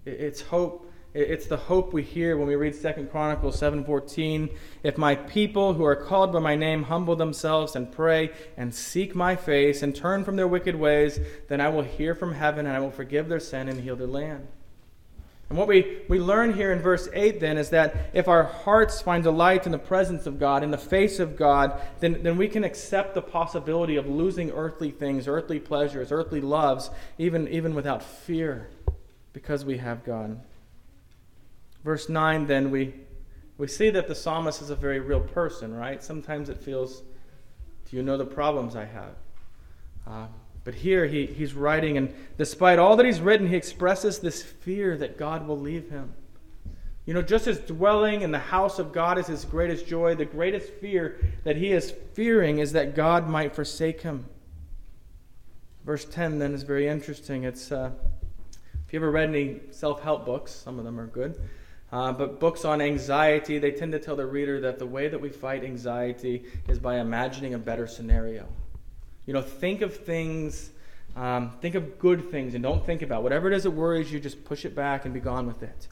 It's 0.06 0.40
hope. 0.40 0.86
It's 1.12 1.46
the 1.46 1.56
hope 1.56 1.92
we 1.92 2.02
hear 2.02 2.36
when 2.36 2.46
we 2.46 2.54
read 2.54 2.74
Second 2.74 3.10
Chronicles 3.10 3.58
7:14. 3.58 4.48
If 4.82 4.96
my 4.96 5.14
people 5.14 5.74
who 5.74 5.84
are 5.84 5.96
called 5.96 6.32
by 6.32 6.38
my 6.38 6.54
name 6.54 6.84
humble 6.84 7.16
themselves 7.16 7.74
and 7.76 7.90
pray 7.90 8.30
and 8.56 8.74
seek 8.74 9.14
my 9.14 9.36
face 9.36 9.82
and 9.82 9.94
turn 9.94 10.24
from 10.24 10.36
their 10.36 10.48
wicked 10.48 10.76
ways, 10.76 11.18
then 11.48 11.60
I 11.60 11.68
will 11.68 11.82
hear 11.82 12.14
from 12.14 12.34
heaven 12.34 12.64
and 12.66 12.76
I 12.76 12.80
will 12.80 12.92
forgive 12.92 13.28
their 13.28 13.40
sin 13.40 13.68
and 13.68 13.80
heal 13.80 13.96
their 13.96 14.06
land. 14.06 14.46
And 15.50 15.58
what 15.58 15.66
we, 15.66 15.98
we 16.08 16.20
learn 16.20 16.54
here 16.54 16.70
in 16.70 16.78
verse 16.78 17.08
8 17.12 17.40
then 17.40 17.58
is 17.58 17.70
that 17.70 18.10
if 18.12 18.28
our 18.28 18.44
hearts 18.44 19.02
find 19.02 19.24
delight 19.24 19.66
in 19.66 19.72
the 19.72 19.78
presence 19.78 20.26
of 20.26 20.38
God, 20.38 20.62
in 20.62 20.70
the 20.70 20.78
face 20.78 21.18
of 21.18 21.36
God, 21.36 21.78
then, 21.98 22.22
then 22.22 22.38
we 22.38 22.46
can 22.46 22.62
accept 22.62 23.16
the 23.16 23.22
possibility 23.22 23.96
of 23.96 24.06
losing 24.08 24.52
earthly 24.52 24.92
things, 24.92 25.26
earthly 25.26 25.58
pleasures, 25.58 26.12
earthly 26.12 26.40
loves, 26.40 26.90
even, 27.18 27.48
even 27.48 27.74
without 27.74 28.00
fear 28.00 28.68
because 29.32 29.64
we 29.64 29.78
have 29.78 30.04
God. 30.04 30.40
Verse 31.84 32.08
9, 32.08 32.46
then, 32.46 32.70
we, 32.70 32.94
we 33.58 33.66
see 33.66 33.90
that 33.90 34.08
the 34.08 34.14
psalmist 34.14 34.60
is 34.60 34.70
a 34.70 34.76
very 34.76 35.00
real 35.00 35.20
person, 35.20 35.74
right? 35.74 36.02
Sometimes 36.02 36.48
it 36.48 36.58
feels, 36.58 37.02
do 37.88 37.96
you 37.96 38.02
know 38.02 38.16
the 38.16 38.26
problems 38.26 38.76
I 38.76 38.84
have? 38.84 39.14
Uh, 40.06 40.26
but 40.64 40.74
here 40.74 41.06
he, 41.06 41.26
he's 41.26 41.54
writing, 41.54 41.96
and 41.96 42.12
despite 42.36 42.78
all 42.78 42.96
that 42.96 43.06
he's 43.06 43.20
written, 43.20 43.48
he 43.48 43.56
expresses 43.56 44.18
this 44.18 44.42
fear 44.42 44.96
that 44.98 45.16
God 45.16 45.46
will 45.46 45.58
leave 45.58 45.88
him. 45.88 46.12
You 47.06 47.14
know, 47.14 47.22
just 47.22 47.46
as 47.46 47.58
dwelling 47.58 48.20
in 48.22 48.30
the 48.30 48.38
house 48.38 48.78
of 48.78 48.92
God 48.92 49.18
is 49.18 49.26
his 49.26 49.44
greatest 49.46 49.86
joy, 49.86 50.14
the 50.14 50.26
greatest 50.26 50.70
fear 50.74 51.18
that 51.44 51.56
he 51.56 51.72
is 51.72 51.94
fearing 52.12 52.58
is 52.58 52.72
that 52.72 52.94
God 52.94 53.26
might 53.26 53.54
forsake 53.54 54.02
him. 54.02 54.26
Verse 55.84 56.04
10 56.04 56.38
then 56.38 56.52
is 56.52 56.62
very 56.62 56.86
interesting. 56.86 57.44
It's. 57.44 57.72
Uh, 57.72 57.92
if 58.90 58.94
you 58.94 58.98
ever 58.98 59.12
read 59.12 59.28
any 59.28 59.60
self 59.70 60.02
help 60.02 60.26
books, 60.26 60.50
some 60.50 60.80
of 60.80 60.84
them 60.84 60.98
are 60.98 61.06
good, 61.06 61.40
uh, 61.92 62.10
but 62.10 62.40
books 62.40 62.64
on 62.64 62.80
anxiety, 62.80 63.60
they 63.60 63.70
tend 63.70 63.92
to 63.92 64.00
tell 64.00 64.16
the 64.16 64.26
reader 64.26 64.60
that 64.62 64.80
the 64.80 64.86
way 64.86 65.06
that 65.06 65.20
we 65.20 65.28
fight 65.28 65.62
anxiety 65.62 66.42
is 66.66 66.80
by 66.80 66.98
imagining 66.98 67.54
a 67.54 67.58
better 67.58 67.86
scenario. 67.86 68.48
You 69.26 69.34
know, 69.34 69.42
think 69.42 69.82
of 69.82 69.96
things, 69.96 70.70
um, 71.14 71.52
think 71.60 71.76
of 71.76 72.00
good 72.00 72.32
things, 72.32 72.54
and 72.54 72.64
don't 72.64 72.84
think 72.84 73.02
about 73.02 73.22
whatever 73.22 73.46
it 73.46 73.54
is 73.54 73.62
that 73.62 73.70
worries 73.70 74.10
you, 74.12 74.18
just 74.18 74.44
push 74.44 74.64
it 74.64 74.74
back 74.74 75.04
and 75.04 75.14
be 75.14 75.20
gone 75.20 75.46
with 75.46 75.62
it. 75.62 75.86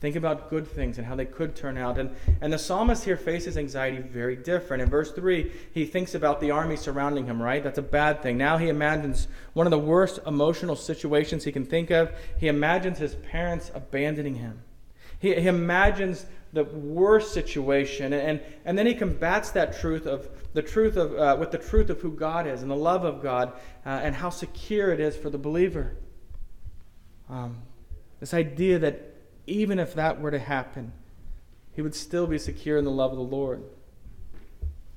Think 0.00 0.14
about 0.14 0.48
good 0.48 0.66
things 0.66 0.98
and 0.98 1.06
how 1.06 1.16
they 1.16 1.24
could 1.24 1.56
turn 1.56 1.76
out. 1.76 1.98
And, 1.98 2.14
and 2.40 2.52
the 2.52 2.58
psalmist 2.58 3.04
here 3.04 3.16
faces 3.16 3.56
anxiety 3.56 3.98
very 3.98 4.36
different. 4.36 4.80
In 4.80 4.88
verse 4.88 5.10
3, 5.10 5.50
he 5.74 5.84
thinks 5.86 6.14
about 6.14 6.40
the 6.40 6.52
army 6.52 6.76
surrounding 6.76 7.26
him, 7.26 7.42
right? 7.42 7.64
That's 7.64 7.78
a 7.78 7.82
bad 7.82 8.22
thing. 8.22 8.38
Now 8.38 8.58
he 8.58 8.68
imagines 8.68 9.26
one 9.54 9.66
of 9.66 9.72
the 9.72 9.78
worst 9.78 10.20
emotional 10.24 10.76
situations 10.76 11.42
he 11.42 11.50
can 11.50 11.64
think 11.64 11.90
of. 11.90 12.12
He 12.38 12.46
imagines 12.46 12.98
his 12.98 13.16
parents 13.16 13.72
abandoning 13.74 14.36
him. 14.36 14.62
He, 15.18 15.34
he 15.34 15.48
imagines 15.48 16.26
the 16.52 16.64
worst 16.64 17.34
situation, 17.34 18.12
and, 18.12 18.40
and 18.64 18.78
then 18.78 18.86
he 18.86 18.94
combats 18.94 19.50
that 19.50 19.78
truth 19.78 20.06
of 20.06 20.28
the 20.54 20.62
truth 20.62 20.96
of 20.96 21.14
uh, 21.14 21.36
with 21.38 21.50
the 21.50 21.58
truth 21.58 21.90
of 21.90 22.00
who 22.00 22.10
God 22.12 22.46
is 22.46 22.62
and 22.62 22.70
the 22.70 22.76
love 22.76 23.04
of 23.04 23.22
God 23.22 23.52
uh, 23.84 23.90
and 23.90 24.14
how 24.14 24.30
secure 24.30 24.92
it 24.92 25.00
is 25.00 25.14
for 25.14 25.28
the 25.28 25.36
believer. 25.36 25.96
Um, 27.28 27.58
this 28.20 28.32
idea 28.32 28.78
that 28.78 29.07
even 29.48 29.78
if 29.78 29.94
that 29.94 30.20
were 30.20 30.30
to 30.30 30.38
happen, 30.38 30.92
he 31.72 31.82
would 31.82 31.94
still 31.94 32.26
be 32.26 32.38
secure 32.38 32.78
in 32.78 32.84
the 32.84 32.90
love 32.90 33.12
of 33.12 33.18
the 33.18 33.22
Lord. 33.22 33.62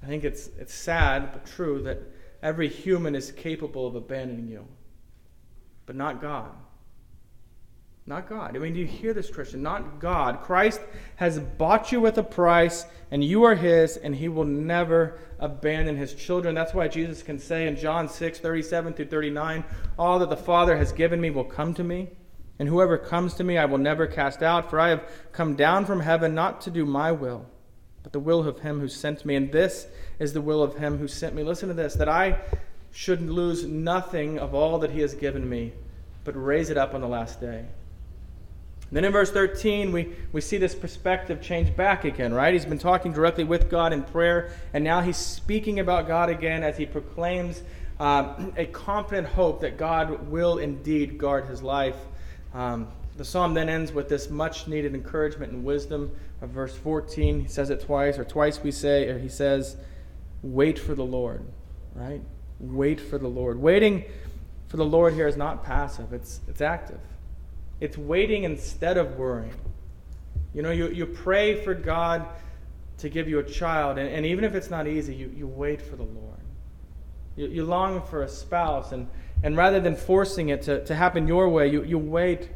I 0.03 0.07
think 0.07 0.23
it's, 0.23 0.47
it's 0.59 0.73
sad 0.73 1.31
but 1.31 1.45
true 1.45 1.81
that 1.83 1.99
every 2.41 2.67
human 2.67 3.15
is 3.15 3.31
capable 3.31 3.85
of 3.85 3.95
abandoning 3.95 4.47
you, 4.47 4.65
but 5.85 5.95
not 5.95 6.21
God. 6.21 6.51
Not 8.07 8.27
God. 8.27 8.55
I 8.55 8.59
mean, 8.59 8.73
do 8.73 8.79
you 8.79 8.87
hear 8.87 9.13
this, 9.13 9.29
Christian? 9.29 9.61
Not 9.61 9.99
God. 9.99 10.41
Christ 10.41 10.81
has 11.17 11.39
bought 11.39 11.91
you 11.91 12.01
with 12.01 12.17
a 12.17 12.23
price, 12.23 12.85
and 13.11 13.23
you 13.23 13.43
are 13.43 13.53
His, 13.53 13.95
and 13.97 14.15
He 14.15 14.27
will 14.27 14.43
never 14.43 15.19
abandon 15.39 15.95
His 15.95 16.15
children. 16.15 16.55
That's 16.55 16.73
why 16.73 16.87
Jesus 16.87 17.21
can 17.21 17.37
say 17.37 17.67
in 17.67 17.75
John 17.75 18.09
6 18.09 18.39
37 18.39 18.93
through 18.93 19.05
39, 19.05 19.63
All 19.99 20.17
that 20.17 20.31
the 20.31 20.37
Father 20.37 20.75
has 20.77 20.91
given 20.91 21.21
me 21.21 21.29
will 21.29 21.43
come 21.43 21.75
to 21.75 21.83
me, 21.83 22.09
and 22.61 22.69
whoever 22.69 22.95
comes 22.95 23.33
to 23.33 23.43
me 23.43 23.57
I 23.57 23.65
will 23.65 23.79
never 23.79 24.05
cast 24.05 24.43
out, 24.43 24.69
for 24.69 24.79
I 24.79 24.89
have 24.89 25.03
come 25.31 25.55
down 25.55 25.83
from 25.83 25.99
heaven 25.99 26.35
not 26.35 26.61
to 26.61 26.69
do 26.69 26.85
my 26.85 27.11
will, 27.11 27.47
but 28.03 28.13
the 28.13 28.19
will 28.19 28.47
of 28.47 28.59
Him 28.59 28.79
who 28.79 28.87
sent 28.87 29.25
me. 29.25 29.33
And 29.35 29.51
this 29.51 29.87
is 30.19 30.33
the 30.33 30.41
will 30.41 30.61
of 30.61 30.75
Him 30.75 30.99
who 30.99 31.07
sent 31.07 31.33
me. 31.33 31.41
Listen 31.41 31.69
to 31.69 31.73
this 31.73 31.95
that 31.95 32.07
I 32.07 32.39
should 32.91 33.27
lose 33.27 33.65
nothing 33.65 34.37
of 34.37 34.53
all 34.53 34.77
that 34.77 34.91
He 34.91 34.99
has 34.99 35.15
given 35.15 35.49
me, 35.49 35.73
but 36.23 36.33
raise 36.33 36.69
it 36.69 36.77
up 36.77 36.93
on 36.93 37.01
the 37.01 37.07
last 37.07 37.41
day. 37.41 37.65
Then 38.91 39.05
in 39.05 39.11
verse 39.11 39.31
13, 39.31 39.91
we, 39.91 40.13
we 40.31 40.39
see 40.39 40.57
this 40.57 40.75
perspective 40.75 41.41
change 41.41 41.75
back 41.75 42.05
again, 42.05 42.31
right? 42.31 42.53
He's 42.53 42.65
been 42.65 42.77
talking 42.77 43.11
directly 43.11 43.43
with 43.43 43.71
God 43.71 43.91
in 43.91 44.03
prayer, 44.03 44.53
and 44.71 44.83
now 44.83 45.01
he's 45.01 45.17
speaking 45.17 45.79
about 45.79 46.05
God 46.05 46.29
again 46.29 46.61
as 46.61 46.77
he 46.77 46.85
proclaims 46.85 47.63
uh, 47.99 48.35
a 48.55 48.67
confident 48.67 49.29
hope 49.29 49.61
that 49.61 49.77
God 49.79 50.29
will 50.29 50.59
indeed 50.59 51.17
guard 51.17 51.45
his 51.45 51.63
life. 51.63 51.95
Um, 52.53 52.87
the 53.17 53.25
psalm 53.25 53.53
then 53.53 53.69
ends 53.69 53.91
with 53.91 54.09
this 54.09 54.29
much 54.29 54.67
needed 54.67 54.95
encouragement 54.95 55.51
and 55.51 55.63
wisdom 55.63 56.11
of 56.41 56.49
verse 56.49 56.75
14. 56.75 57.41
He 57.41 57.47
says 57.47 57.69
it 57.69 57.81
twice, 57.81 58.17
or 58.17 58.25
twice 58.25 58.61
we 58.61 58.71
say, 58.71 59.07
or 59.09 59.19
he 59.19 59.29
says, 59.29 59.77
Wait 60.41 60.79
for 60.79 60.95
the 60.95 61.05
Lord, 61.05 61.43
right? 61.93 62.21
Wait 62.59 62.99
for 62.99 63.17
the 63.17 63.27
Lord. 63.27 63.59
Waiting 63.59 64.05
for 64.67 64.77
the 64.77 64.85
Lord 64.85 65.13
here 65.13 65.27
is 65.27 65.37
not 65.37 65.63
passive, 65.63 66.13
it's, 66.13 66.39
it's 66.47 66.61
active. 66.61 66.99
It's 67.79 67.97
waiting 67.97 68.43
instead 68.43 68.97
of 68.97 69.17
worrying. 69.17 69.53
You 70.53 70.61
know, 70.61 70.71
you, 70.71 70.89
you 70.89 71.05
pray 71.05 71.63
for 71.63 71.73
God 71.73 72.25
to 72.99 73.09
give 73.09 73.27
you 73.27 73.39
a 73.39 73.43
child, 73.43 73.97
and, 73.97 74.07
and 74.07 74.25
even 74.25 74.43
if 74.43 74.55
it's 74.55 74.69
not 74.69 74.87
easy, 74.87 75.15
you, 75.15 75.31
you 75.35 75.47
wait 75.47 75.81
for 75.81 75.95
the 75.95 76.03
Lord. 76.03 76.39
You, 77.35 77.47
you 77.47 77.65
long 77.65 78.01
for 78.03 78.23
a 78.23 78.29
spouse, 78.29 78.91
and, 78.91 79.07
and 79.43 79.57
rather 79.57 79.79
than 79.79 79.95
forcing 79.95 80.49
it 80.49 80.61
to, 80.63 80.83
to 80.85 80.95
happen 80.95 81.27
your 81.27 81.49
way, 81.49 81.69
you, 81.69 81.83
you 81.83 81.97
wait 81.97 82.49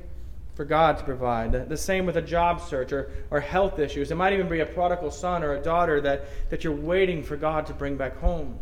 for 0.56 0.65
God 0.65 0.98
to 1.00 1.04
provide. 1.04 1.52
The, 1.52 1.60
the, 1.60 1.78
same 1.78 2.06
with 2.06 2.15
a 2.15 2.21
job 2.21 2.62
search 2.62 2.93
or, 2.93 3.12
or 3.30 3.39
health 3.39 3.80
issues. 3.80 4.12
It 4.12 4.15
might 4.15 4.34
even 4.34 4.48
be 4.48 4.62
a 4.62 4.65
prodigal 4.65 5.12
son 5.12 5.43
or 5.43 5.56
a 5.56 5.62
daughter 5.62 6.00
that, 6.02 6.50
that 6.50 6.63
you're 6.63 6.74
waiting 6.74 7.24
for 7.24 7.36
God 7.36 7.65
to 7.67 7.74
bring 7.74 7.98
back 7.98 8.17
home. 8.19 8.58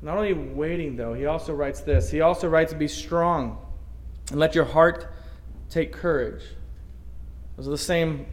Not 0.00 0.16
only 0.16 0.32
waiting, 0.32 0.96
though, 0.96 1.14
he 1.14 1.26
also 1.26 1.54
writes 1.54 1.80
this. 1.80 2.10
He 2.10 2.20
also 2.20 2.48
writes, 2.48 2.74
Be 2.74 2.88
strong 2.88 3.64
and 4.30 4.40
let 4.40 4.54
your 4.54 4.64
heart 4.64 5.06
take 5.70 5.92
courage. 5.92 6.42
Those 7.56 7.68
are 7.68 7.70
the 7.70 7.78
same 7.78 8.26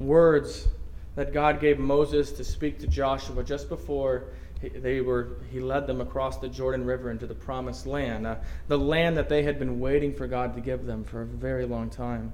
words 0.00 0.66
that 1.14 1.32
God 1.32 1.60
gave 1.60 1.78
Moses 1.78 2.32
to 2.32 2.42
speak 2.42 2.80
to 2.80 2.88
Joshua 2.88 3.44
just 3.44 3.68
before 3.68 4.24
they 4.68 5.00
were, 5.00 5.36
he 5.50 5.60
led 5.60 5.86
them 5.86 6.00
across 6.00 6.38
the 6.38 6.48
Jordan 6.48 6.84
River 6.84 7.10
into 7.10 7.26
the 7.26 7.34
promised 7.34 7.86
land, 7.86 8.26
uh, 8.26 8.36
the 8.68 8.78
land 8.78 9.16
that 9.16 9.28
they 9.28 9.42
had 9.42 9.58
been 9.58 9.80
waiting 9.80 10.14
for 10.14 10.26
God 10.26 10.54
to 10.54 10.60
give 10.60 10.86
them 10.86 11.04
for 11.04 11.22
a 11.22 11.26
very 11.26 11.66
long 11.66 11.90
time. 11.90 12.32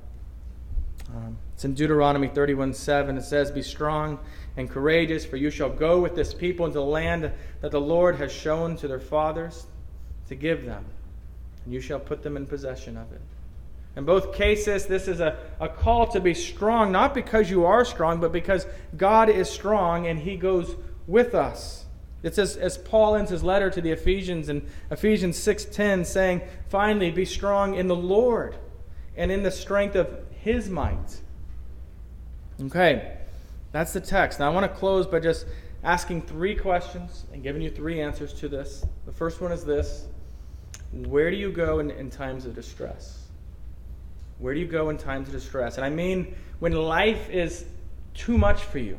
Um, 1.14 1.38
it's 1.54 1.64
in 1.64 1.74
Deuteronomy 1.74 2.28
31 2.28 2.74
7. 2.74 3.16
It 3.16 3.24
says, 3.24 3.50
Be 3.50 3.62
strong 3.62 4.18
and 4.56 4.70
courageous, 4.70 5.24
for 5.24 5.36
you 5.36 5.50
shall 5.50 5.70
go 5.70 6.00
with 6.00 6.14
this 6.14 6.32
people 6.32 6.66
into 6.66 6.78
the 6.78 6.84
land 6.84 7.32
that 7.60 7.70
the 7.70 7.80
Lord 7.80 8.16
has 8.16 8.30
shown 8.30 8.76
to 8.76 8.88
their 8.88 9.00
fathers 9.00 9.66
to 10.28 10.34
give 10.34 10.64
them 10.64 10.84
and 11.64 11.74
you 11.74 11.80
shall 11.80 12.00
put 12.00 12.22
them 12.22 12.36
in 12.36 12.46
possession 12.46 12.96
of 12.96 13.12
it. 13.12 13.20
In 13.96 14.04
both 14.04 14.34
cases, 14.34 14.86
this 14.86 15.08
is 15.08 15.20
a, 15.20 15.36
a 15.58 15.68
call 15.68 16.06
to 16.08 16.20
be 16.20 16.32
strong, 16.32 16.92
not 16.92 17.12
because 17.12 17.50
you 17.50 17.66
are 17.66 17.84
strong, 17.84 18.20
but 18.20 18.32
because 18.32 18.66
God 18.96 19.28
is 19.28 19.50
strong 19.50 20.06
and 20.06 20.18
He 20.18 20.36
goes 20.36 20.76
with 21.06 21.34
us. 21.34 21.84
It's 22.22 22.38
as, 22.38 22.56
as 22.56 22.76
Paul 22.76 23.16
ends 23.16 23.30
his 23.30 23.42
letter 23.42 23.70
to 23.70 23.80
the 23.80 23.90
Ephesians 23.90 24.48
in 24.48 24.68
Ephesians 24.90 25.38
6.10 25.38 26.04
saying, 26.04 26.42
Finally, 26.68 27.10
be 27.10 27.24
strong 27.24 27.74
in 27.74 27.88
the 27.88 27.96
Lord 27.96 28.56
and 29.16 29.30
in 29.30 29.42
the 29.42 29.50
strength 29.50 29.96
of 29.96 30.08
His 30.30 30.68
might. 30.68 31.20
Okay, 32.62 33.16
that's 33.72 33.92
the 33.92 34.00
text. 34.00 34.40
Now 34.40 34.50
I 34.50 34.54
want 34.54 34.70
to 34.70 34.78
close 34.78 35.06
by 35.06 35.20
just 35.20 35.46
asking 35.82 36.22
three 36.22 36.54
questions 36.54 37.24
and 37.32 37.42
giving 37.42 37.62
you 37.62 37.70
three 37.70 38.00
answers 38.00 38.32
to 38.34 38.48
this. 38.48 38.84
The 39.06 39.12
first 39.12 39.40
one 39.40 39.52
is 39.52 39.64
this 39.64 40.06
where 40.92 41.30
do 41.30 41.36
you 41.36 41.52
go 41.52 41.78
in, 41.78 41.90
in 41.90 42.10
times 42.10 42.46
of 42.46 42.54
distress? 42.54 43.28
Where 44.38 44.54
do 44.54 44.60
you 44.60 44.66
go 44.66 44.90
in 44.90 44.98
times 44.98 45.28
of 45.28 45.34
distress? 45.34 45.76
And 45.76 45.84
I 45.84 45.90
mean 45.90 46.34
when 46.58 46.72
life 46.72 47.30
is 47.30 47.66
too 48.14 48.36
much 48.36 48.62
for 48.62 48.78
you, 48.78 48.98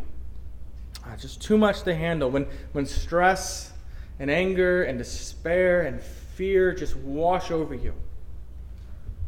uh, 1.06 1.16
just 1.18 1.42
too 1.42 1.58
much 1.58 1.84
to 1.84 1.96
handle, 1.96 2.30
when, 2.30 2.46
when 2.74 2.86
stress 2.86 3.72
and 4.20 4.30
anger 4.30 4.84
and 4.84 4.98
despair 4.98 5.82
and 5.82 6.02
fear 6.02 6.74
just 6.74 6.96
wash 6.96 7.52
over 7.52 7.74
you. 7.74 7.94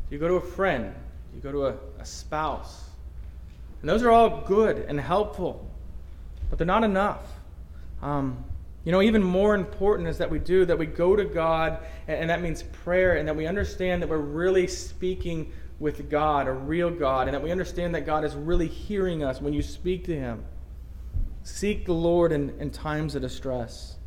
You 0.09 0.19
go 0.19 0.27
to 0.27 0.36
a 0.36 0.41
friend, 0.41 0.93
you 1.33 1.41
go 1.41 1.51
to 1.51 1.67
a, 1.67 1.75
a 1.99 2.05
spouse. 2.05 2.83
And 3.81 3.89
those 3.89 4.03
are 4.03 4.12
all 4.12 4.41
good 4.41 4.86
and 4.88 4.99
helpful, 4.99 5.67
but 6.49 6.57
they're 6.57 6.67
not 6.67 6.83
enough. 6.83 7.21
Um, 8.01 8.43
you 8.86 8.91
know, 8.91 9.01
even 9.01 9.23
more 9.23 9.55
important 9.55 10.09
is 10.09 10.17
that 10.17 10.29
we 10.29 10.39
do, 10.39 10.65
that 10.65 10.77
we 10.77 10.86
go 10.86 11.15
to 11.15 11.25
God, 11.25 11.79
and, 12.07 12.21
and 12.21 12.29
that 12.29 12.41
means 12.41 12.63
prayer, 12.63 13.15
and 13.15 13.27
that 13.27 13.36
we 13.36 13.47
understand 13.47 14.01
that 14.01 14.09
we're 14.09 14.17
really 14.17 14.67
speaking 14.67 15.51
with 15.79 16.09
God, 16.09 16.47
a 16.47 16.51
real 16.51 16.89
God, 16.89 17.27
and 17.27 17.33
that 17.33 17.41
we 17.41 17.51
understand 17.51 17.95
that 17.95 18.05
God 18.05 18.23
is 18.23 18.36
really 18.36 18.67
hearing 18.67 19.23
us 19.23 19.41
when 19.41 19.53
you 19.53 19.62
speak 19.62 20.05
to 20.05 20.15
Him. 20.15 20.43
Seek 21.43 21.86
the 21.86 21.93
Lord 21.93 22.32
in, 22.32 22.58
in 22.60 22.71
times 22.71 23.15
of 23.15 23.21
distress. 23.21 23.97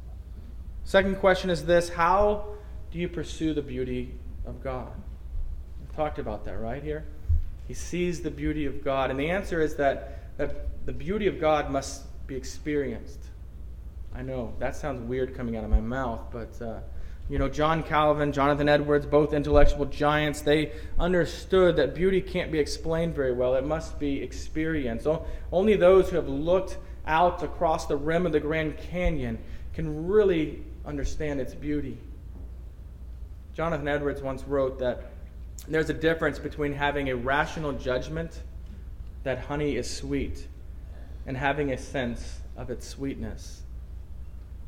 Second 0.85 1.17
question 1.17 1.51
is 1.51 1.65
this 1.65 1.91
How 1.91 2.47
do 2.91 2.99
you 2.99 3.09
pursue 3.09 3.53
the 3.53 3.63
beauty 3.63 4.15
of 4.47 4.63
God? 4.63 4.93
We 5.81 5.95
talked 5.95 6.19
about 6.19 6.45
that 6.47 6.59
right 6.59 6.83
here. 6.83 7.05
He 7.69 7.75
sees 7.75 8.23
the 8.23 8.31
beauty 8.31 8.65
of 8.65 8.83
God, 8.83 9.11
and 9.11 9.19
the 9.19 9.31
answer 9.31 9.61
is 9.61 9.77
that, 9.77 10.37
that 10.39 10.87
the 10.87 10.93
beauty 10.93 11.27
of 11.27 11.41
God 11.41 11.71
must 11.71 12.05
be 12.27 12.37
experienced. 12.37 13.21
I 14.15 14.23
know 14.23 14.55
that 14.59 14.77
sounds 14.77 15.03
weird 15.03 15.37
coming 15.37 15.57
out 15.57 15.65
of 15.65 15.71
my 15.71 15.81
mouth, 15.81 16.21
but 16.33 16.63
uh, 16.63 16.79
you 17.29 17.39
know, 17.39 17.49
John 17.49 17.83
Calvin, 17.83 18.33
Jonathan 18.33 18.69
Edwards, 18.69 19.05
both 19.05 19.35
intellectual 19.35 19.85
giants, 19.85 20.41
they 20.41 20.73
understood 20.99 21.77
that 21.77 21.95
beauty 21.95 22.21
can't 22.21 22.53
be 22.53 22.61
explained 22.61 23.15
very 23.15 23.33
well. 23.33 23.57
It 23.57 23.67
must 23.67 23.99
be 23.99 24.23
experienced. 24.23 25.07
Only 25.51 25.75
those 25.75 26.09
who 26.09 26.17
have 26.17 26.29
looked 26.29 26.79
out 27.07 27.43
across 27.43 27.87
the 27.87 27.97
rim 27.97 28.27
of 28.27 28.33
the 28.33 28.41
Grand 28.41 28.77
Canyon 28.77 29.39
can 29.75 30.07
really 30.07 30.63
understand 30.85 31.41
its 31.41 31.55
beauty. 31.55 31.99
Jonathan 33.55 33.89
Edwards 33.89 34.23
once 34.23 34.45
wrote 34.45 34.79
that 34.79 35.13
there's 35.69 35.91
a 35.91 35.95
difference 35.95 36.39
between 36.39 36.73
having 36.73 37.09
a 37.09 37.17
rational 37.17 37.73
judgment 37.73 38.43
that 39.25 39.39
honey 39.39 39.77
is 39.77 39.91
sweet 39.91 40.47
and 41.27 41.37
having 41.37 41.73
a 41.73 41.79
sense 41.79 42.41
of 42.57 42.71
its 42.71 42.87
sweetness. 42.87 43.63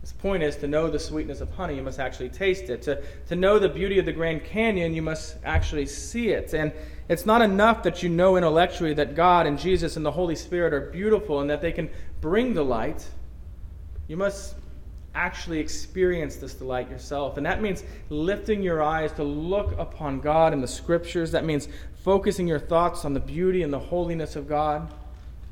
His 0.01 0.13
point 0.13 0.43
is 0.43 0.57
to 0.57 0.69
know 0.69 0.89
the 0.89 0.99
sweetness 0.99 1.41
of 1.41 1.51
honey, 1.51 1.77
you 1.77 1.83
must 1.83 1.99
actually 1.99 2.29
taste 2.29 2.71
it. 2.71 2.83
To, 2.83 3.03
to 3.29 3.37
know 3.37 3.59
the 3.59 3.69
beauty 3.69 3.99
of 3.99 4.07
the 4.07 4.13
Grand 4.13 4.45
Canyon, 4.45 4.95
you 4.95 5.03
must 5.03 5.37
actually 5.45 5.87
see 5.87 6.31
it. 6.31 6.55
And 6.55 6.73
it's 7.09 7.27
not 7.27 7.43
enough 7.43 7.83
that 7.83 8.03
you 8.03 8.09
know 8.09 8.37
intellectually 8.37 8.95
that 8.95 9.15
God 9.15 9.47
and 9.47 9.59
Jesus 9.59 9.97
and 9.97 10.07
the 10.07 10.11
Holy 10.11 10.37
Spirit 10.37 10.73
are 10.73 10.91
beautiful 10.91 11.41
and 11.41 11.51
that 11.51 11.61
they 11.61 11.73
can 11.73 11.91
bring 12.21 12.55
delight. 12.55 13.07
You 14.07 14.17
must 14.17 14.55
actually 15.15 15.59
experience 15.59 16.37
this 16.37 16.55
delight 16.55 16.89
yourself. 16.89 17.37
And 17.37 17.45
that 17.45 17.61
means 17.61 17.83
lifting 18.09 18.63
your 18.63 18.83
eyes 18.83 19.11
to 19.13 19.25
look 19.25 19.77
upon 19.79 20.21
God 20.21 20.53
in 20.53 20.61
the 20.61 20.69
Scriptures. 20.69 21.33
That 21.33 21.45
means 21.45 21.69
focusing 22.05 22.47
your 22.47 22.61
thoughts 22.61 23.05
on 23.05 23.15
the 23.15 23.21
beauty 23.21 23.63
and 23.63 23.73
the 23.73 23.79
holiness 23.79 24.37
of 24.37 24.49
God. 24.49 24.93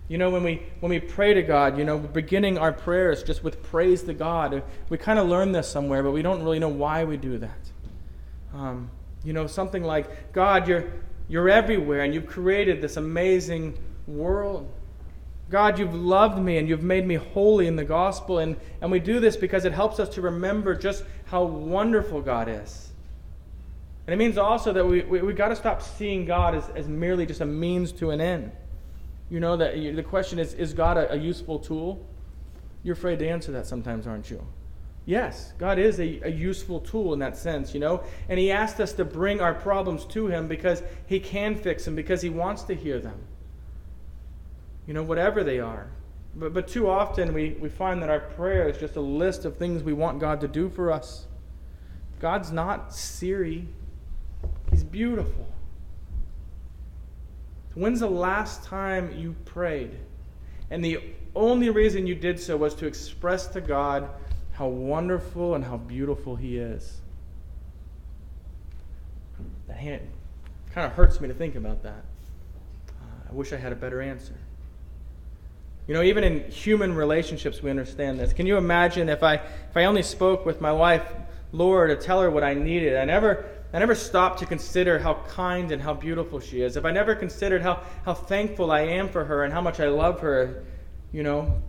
You 0.08 0.18
know, 0.18 0.30
when 0.30 0.44
we, 0.44 0.62
when 0.80 0.90
we 0.90 1.00
pray 1.00 1.34
to 1.34 1.42
God, 1.42 1.78
you 1.78 1.84
know, 1.84 1.98
beginning 1.98 2.58
our 2.58 2.72
prayers 2.72 3.22
just 3.22 3.42
with 3.42 3.62
praise 3.62 4.02
to 4.04 4.14
God, 4.14 4.62
we 4.88 4.98
kind 4.98 5.18
of 5.18 5.28
learn 5.28 5.52
this 5.52 5.68
somewhere, 5.68 6.02
but 6.02 6.12
we 6.12 6.22
don't 6.22 6.42
really 6.42 6.58
know 6.58 6.68
why 6.68 7.04
we 7.04 7.16
do 7.16 7.38
that. 7.38 7.70
Um, 8.54 8.90
you 9.24 9.32
know, 9.32 9.46
something 9.46 9.82
like, 9.82 10.32
God, 10.32 10.68
you're, 10.68 10.84
You're 11.28 11.50
everywhere, 11.50 12.04
and 12.04 12.14
you've 12.14 12.28
created 12.28 12.80
this 12.80 12.96
amazing 12.96 13.76
world. 14.06 14.70
God, 15.50 15.76
you've 15.76 15.92
loved 15.92 16.38
me 16.38 16.58
and 16.58 16.68
you've 16.68 16.84
made 16.84 17.04
me 17.04 17.16
holy 17.16 17.66
in 17.66 17.74
the 17.74 17.84
gospel. 17.84 18.38
And, 18.38 18.56
and 18.80 18.92
we 18.92 19.00
do 19.00 19.18
this 19.18 19.36
because 19.36 19.64
it 19.64 19.72
helps 19.72 19.98
us 19.98 20.08
to 20.10 20.20
remember 20.20 20.76
just 20.76 21.02
how 21.24 21.42
wonderful 21.42 22.22
God 22.22 22.48
is. 22.48 22.92
And 24.06 24.14
it 24.14 24.16
means 24.16 24.38
also 24.38 24.72
that 24.72 24.86
we, 24.86 25.02
we, 25.02 25.20
we 25.20 25.32
got 25.32 25.48
to 25.48 25.56
stop 25.56 25.82
seeing 25.82 26.26
God 26.26 26.54
as, 26.54 26.68
as 26.76 26.86
merely 26.86 27.26
just 27.26 27.40
a 27.40 27.44
means 27.44 27.90
to 27.92 28.10
an 28.10 28.20
end. 28.20 28.52
You 29.28 29.40
know, 29.40 29.56
that 29.56 29.74
the 29.74 30.02
question 30.02 30.38
is 30.38 30.54
is 30.54 30.72
God 30.72 30.96
a, 30.96 31.12
a 31.12 31.16
useful 31.16 31.58
tool? 31.58 32.04
You're 32.82 32.94
afraid 32.94 33.18
to 33.18 33.28
answer 33.28 33.52
that 33.52 33.66
sometimes, 33.66 34.06
aren't 34.06 34.30
you? 34.30 34.44
Yes, 35.04 35.52
God 35.58 35.78
is 35.78 36.00
a, 36.00 36.20
a, 36.24 36.30
useful 36.30 36.80
tool 36.80 37.12
in 37.12 37.20
that 37.20 37.36
sense, 37.36 37.72
you 37.74 37.78
know. 37.78 38.02
And 38.28 38.38
He 38.38 38.50
asked 38.50 38.80
us 38.80 38.92
to 38.94 39.04
bring 39.04 39.40
our 39.40 39.54
problems 39.54 40.04
to 40.06 40.26
Him 40.26 40.48
because 40.48 40.82
He 41.06 41.20
can 41.20 41.56
fix 41.56 41.84
them, 41.84 41.94
because 41.94 42.22
He 42.22 42.28
wants 42.28 42.62
to 42.64 42.74
hear 42.74 42.98
them 42.98 43.20
you 44.86 44.94
know, 44.94 45.02
whatever 45.02 45.42
they 45.42 45.60
are. 45.60 45.88
But, 46.34 46.54
but 46.54 46.68
too 46.68 46.88
often 46.88 47.32
we, 47.34 47.56
we 47.60 47.68
find 47.68 48.02
that 48.02 48.10
our 48.10 48.20
prayer 48.20 48.68
is 48.68 48.78
just 48.78 48.96
a 48.96 49.00
list 49.00 49.44
of 49.44 49.56
things 49.56 49.82
we 49.82 49.92
want 49.92 50.20
God 50.20 50.40
to 50.42 50.48
do 50.48 50.68
for 50.68 50.92
us. 50.92 51.26
God's 52.20 52.52
not 52.52 52.94
Siri, 52.94 53.68
He's 54.70 54.84
beautiful. 54.84 55.48
When's 57.76 58.00
the 58.00 58.08
last 58.08 58.64
time 58.64 59.16
you 59.16 59.36
prayed? 59.44 59.90
And 60.70 60.84
the 60.84 60.98
only 61.34 61.68
reason 61.70 62.06
you 62.06 62.14
did 62.14 62.40
so 62.40 62.56
was 62.56 62.74
to 62.76 62.86
express 62.86 63.46
to 63.48 63.60
God 63.60 64.08
how 64.52 64.66
wonderful 64.66 65.54
and 65.54 65.62
how 65.62 65.76
beautiful 65.76 66.34
He 66.34 66.56
is. 66.56 67.00
That 69.68 69.76
hand 69.76 70.08
kind 70.72 70.86
of 70.86 70.92
hurts 70.92 71.20
me 71.20 71.28
to 71.28 71.34
think 71.34 71.54
about 71.54 71.82
that. 71.82 72.02
Uh, 72.88 73.30
I 73.30 73.32
wish 73.34 73.52
I 73.52 73.56
had 73.56 73.72
a 73.72 73.76
better 73.76 74.00
answer. 74.00 74.34
You 75.86 75.92
know, 75.94 76.02
even 76.02 76.24
in 76.24 76.50
human 76.50 76.94
relationships, 76.94 77.62
we 77.62 77.70
understand 77.70 78.18
this. 78.18 78.32
Can 78.32 78.46
you 78.46 78.56
imagine 78.56 79.10
if 79.10 79.22
I, 79.22 79.34
if 79.34 79.76
I 79.76 79.84
only 79.84 80.02
spoke 80.02 80.46
with 80.46 80.62
my 80.62 80.72
wife, 80.72 81.04
Laura, 81.52 81.94
to 81.94 81.96
tell 82.02 82.22
her 82.22 82.30
what 82.30 82.42
I 82.42 82.54
needed? 82.54 82.96
I 82.96 83.04
never, 83.04 83.44
I 83.76 83.78
never 83.78 83.94
stopped 83.94 84.38
to 84.38 84.46
consider 84.46 84.98
how 84.98 85.22
kind 85.28 85.70
and 85.70 85.82
how 85.82 85.92
beautiful 85.92 86.40
she 86.40 86.62
is. 86.62 86.78
If 86.78 86.86
I 86.86 86.92
never 86.92 87.14
considered 87.14 87.60
how, 87.60 87.82
how 88.06 88.14
thankful 88.14 88.70
I 88.70 88.80
am 88.80 89.10
for 89.10 89.22
her 89.22 89.44
and 89.44 89.52
how 89.52 89.60
much 89.60 89.80
I 89.80 89.88
love 89.88 90.20
her, 90.20 90.64
you 91.12 91.22
know, 91.22 91.60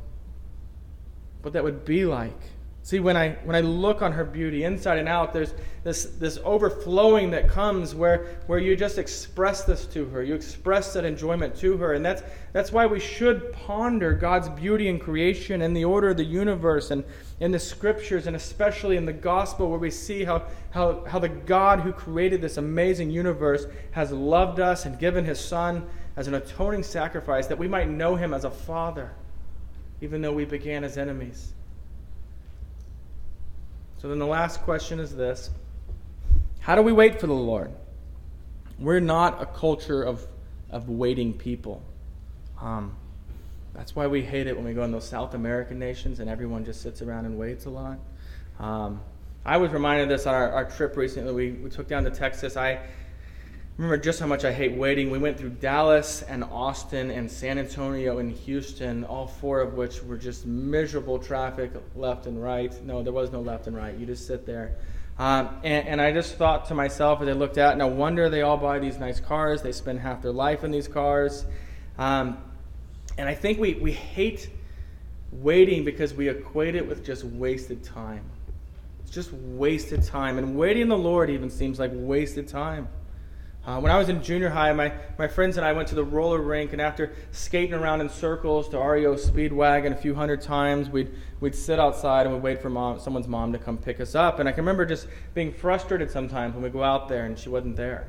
what 1.41 1.51
that 1.51 1.65
would 1.65 1.83
be 1.83 2.05
like. 2.05 2.39
See, 2.87 3.01
when 3.01 3.17
I, 3.17 3.31
when 3.43 3.53
I 3.53 3.59
look 3.59 4.01
on 4.01 4.13
her 4.13 4.23
beauty 4.23 4.63
inside 4.63 4.97
and 4.97 5.09
out, 5.09 5.33
there's 5.33 5.53
this, 5.83 6.05
this 6.05 6.39
overflowing 6.45 7.31
that 7.31 7.49
comes 7.49 7.93
where, 7.93 8.39
where 8.47 8.59
you 8.59 8.77
just 8.77 8.97
express 8.97 9.65
this 9.65 9.85
to 9.87 10.05
her. 10.05 10.23
You 10.23 10.33
express 10.35 10.93
that 10.93 11.03
enjoyment 11.03 11.53
to 11.57 11.75
her. 11.75 11.95
And 11.95 12.05
that's, 12.05 12.23
that's 12.53 12.71
why 12.71 12.85
we 12.85 13.01
should 13.01 13.51
ponder 13.51 14.13
God's 14.13 14.47
beauty 14.47 14.87
in 14.87 14.99
creation 14.99 15.63
and 15.63 15.75
the 15.75 15.83
order 15.83 16.11
of 16.11 16.15
the 16.15 16.23
universe 16.23 16.89
and 16.91 17.03
in 17.41 17.51
the 17.51 17.59
scriptures, 17.59 18.25
and 18.25 18.37
especially 18.37 18.95
in 18.95 19.05
the 19.05 19.11
gospel, 19.11 19.69
where 19.69 19.79
we 19.79 19.91
see 19.91 20.23
how, 20.23 20.47
how, 20.69 21.03
how 21.03 21.19
the 21.19 21.27
God 21.27 21.81
who 21.81 21.91
created 21.91 22.39
this 22.39 22.55
amazing 22.55 23.11
universe 23.11 23.65
has 23.91 24.13
loved 24.13 24.61
us 24.61 24.85
and 24.85 24.97
given 24.97 25.25
his 25.25 25.41
Son 25.41 25.85
as 26.15 26.27
an 26.27 26.35
atoning 26.35 26.83
sacrifice 26.83 27.47
that 27.47 27.57
we 27.57 27.67
might 27.67 27.89
know 27.89 28.15
him 28.15 28.33
as 28.33 28.45
a 28.45 28.49
father, 28.49 29.11
even 29.99 30.21
though 30.21 30.31
we 30.31 30.45
began 30.45 30.85
as 30.85 30.97
enemies. 30.97 31.51
So 33.97 34.07
then 34.07 34.19
the 34.19 34.27
last 34.27 34.61
question 34.61 34.99
is 34.99 35.15
this 35.15 35.49
How 36.59 36.75
do 36.75 36.81
we 36.81 36.91
wait 36.91 37.19
for 37.19 37.27
the 37.27 37.33
Lord? 37.33 37.71
We're 38.79 38.99
not 38.99 39.41
a 39.41 39.45
culture 39.45 40.03
of, 40.03 40.25
of 40.69 40.87
waiting 40.87 41.33
people. 41.33 41.81
Um, 42.61 42.95
that's 43.73 43.95
why 43.95 44.07
we 44.07 44.21
hate 44.21 44.47
it 44.47 44.55
when 44.55 44.65
we 44.65 44.73
go 44.73 44.83
in 44.83 44.91
those 44.91 45.07
South 45.07 45.33
American 45.33 45.79
nations 45.79 46.19
and 46.19 46.29
everyone 46.29 46.65
just 46.65 46.81
sits 46.81 47.01
around 47.01 47.25
and 47.25 47.37
waits 47.37 47.65
a 47.65 47.69
lot. 47.69 47.99
Um, 48.59 49.01
I 49.45 49.57
was 49.57 49.71
reminded 49.71 50.03
of 50.03 50.09
this 50.09 50.27
on 50.27 50.33
our, 50.33 50.51
our 50.51 50.65
trip 50.65 50.97
recently. 50.97 51.33
We, 51.33 51.51
we 51.51 51.69
took 51.69 51.87
down 51.87 52.03
to 52.03 52.11
Texas. 52.11 52.57
I 52.57 52.79
remember 53.77 53.97
just 53.97 54.19
how 54.19 54.25
much 54.25 54.43
I 54.43 54.51
hate 54.51 54.73
waiting. 54.73 55.11
We 55.11 55.19
went 55.19 55.37
through 55.37 55.51
Dallas 55.51 56.23
and 56.23 56.43
Austin 56.43 57.11
and 57.11 57.29
San 57.29 57.59
Antonio 57.59 58.17
and 58.17 58.31
Houston, 58.31 59.03
all 59.03 59.27
four 59.27 59.61
of 59.61 59.73
which 59.75 60.01
were 60.03 60.17
just 60.17 60.47
miserable 60.47 61.19
traffic 61.19 61.71
left 61.95 62.25
and 62.25 62.41
right. 62.41 62.73
No, 62.83 63.03
there 63.03 63.13
was 63.13 63.31
no 63.31 63.39
left 63.39 63.67
and 63.67 63.75
right. 63.75 63.95
You 63.95 64.07
just 64.07 64.25
sit 64.25 64.47
there. 64.47 64.77
Um, 65.19 65.49
and, 65.63 65.87
and, 65.87 66.01
I 66.01 66.11
just 66.11 66.35
thought 66.35 66.65
to 66.67 66.75
myself 66.75 67.21
as 67.23 67.27
I 67.27 67.31
looked 67.31 67.57
out, 67.57 67.75
no 67.75 67.87
wonder 67.87 68.29
they 68.29 68.43
all 68.43 68.57
buy 68.57 68.77
these 68.77 68.99
nice 68.99 69.19
cars. 69.19 69.63
They 69.63 69.71
spend 69.71 69.99
half 69.99 70.21
their 70.21 70.31
life 70.31 70.63
in 70.63 70.69
these 70.69 70.87
cars. 70.87 71.43
Um, 71.97 72.37
and 73.17 73.27
I 73.27 73.33
think 73.33 73.59
we, 73.59 73.73
we 73.75 73.91
hate 73.91 74.47
waiting 75.31 75.83
because 75.83 76.13
we 76.13 76.29
equate 76.29 76.75
it 76.75 76.87
with 76.87 77.03
just 77.03 77.23
wasted 77.23 77.83
time. 77.83 78.23
It's 79.01 79.09
just 79.09 79.33
wasted 79.33 80.03
time. 80.03 80.37
And 80.37 80.55
waiting 80.55 80.87
the 80.87 80.97
Lord 80.97 81.31
even 81.31 81.49
seems 81.49 81.79
like 81.79 81.91
wasted 81.93 82.47
time. 82.47 82.87
Uh, 83.67 83.81
when 83.81 83.91
I 83.91 83.97
was 83.97 84.07
in 84.07 84.23
junior 84.23 84.47
high, 84.47 84.71
my, 84.71 84.93
my 85.17 85.27
friends 85.27 85.57
and 85.57 85.65
I 85.65 85.73
went 85.73 85.89
to 85.89 85.95
the 85.95 86.03
roller 86.03 86.39
rink, 86.39 86.71
and 86.71 86.81
after 86.81 87.11
skating 87.33 87.73
around 87.73 87.99
in 87.99 88.07
circles 88.07 88.69
to 88.69 88.77
REO 88.79 89.15
Speedwagon 89.15 89.91
a 89.91 89.95
few 89.97 90.15
hundred 90.15 90.41
times, 90.41 90.89
we'd, 90.89 91.11
we'd 91.41 91.53
sit 91.53 91.77
outside 91.77 92.25
and 92.25 92.33
we'd 92.33 92.41
wait 92.41 92.61
for 92.61 92.69
mom, 92.69 92.97
someone's 92.97 93.27
mom 93.27 93.51
to 93.51 93.59
come 93.59 93.77
pick 93.77 93.99
us 93.99 94.15
up. 94.15 94.39
And 94.39 94.47
I 94.47 94.53
can 94.53 94.61
remember 94.61 94.85
just 94.85 95.07
being 95.33 95.51
frustrated 95.51 96.09
sometimes 96.09 96.53
when 96.53 96.63
we'd 96.63 96.71
go 96.71 96.81
out 96.81 97.09
there 97.09 97.25
and 97.25 97.37
she 97.37 97.49
wasn't 97.49 97.75
there. 97.75 98.07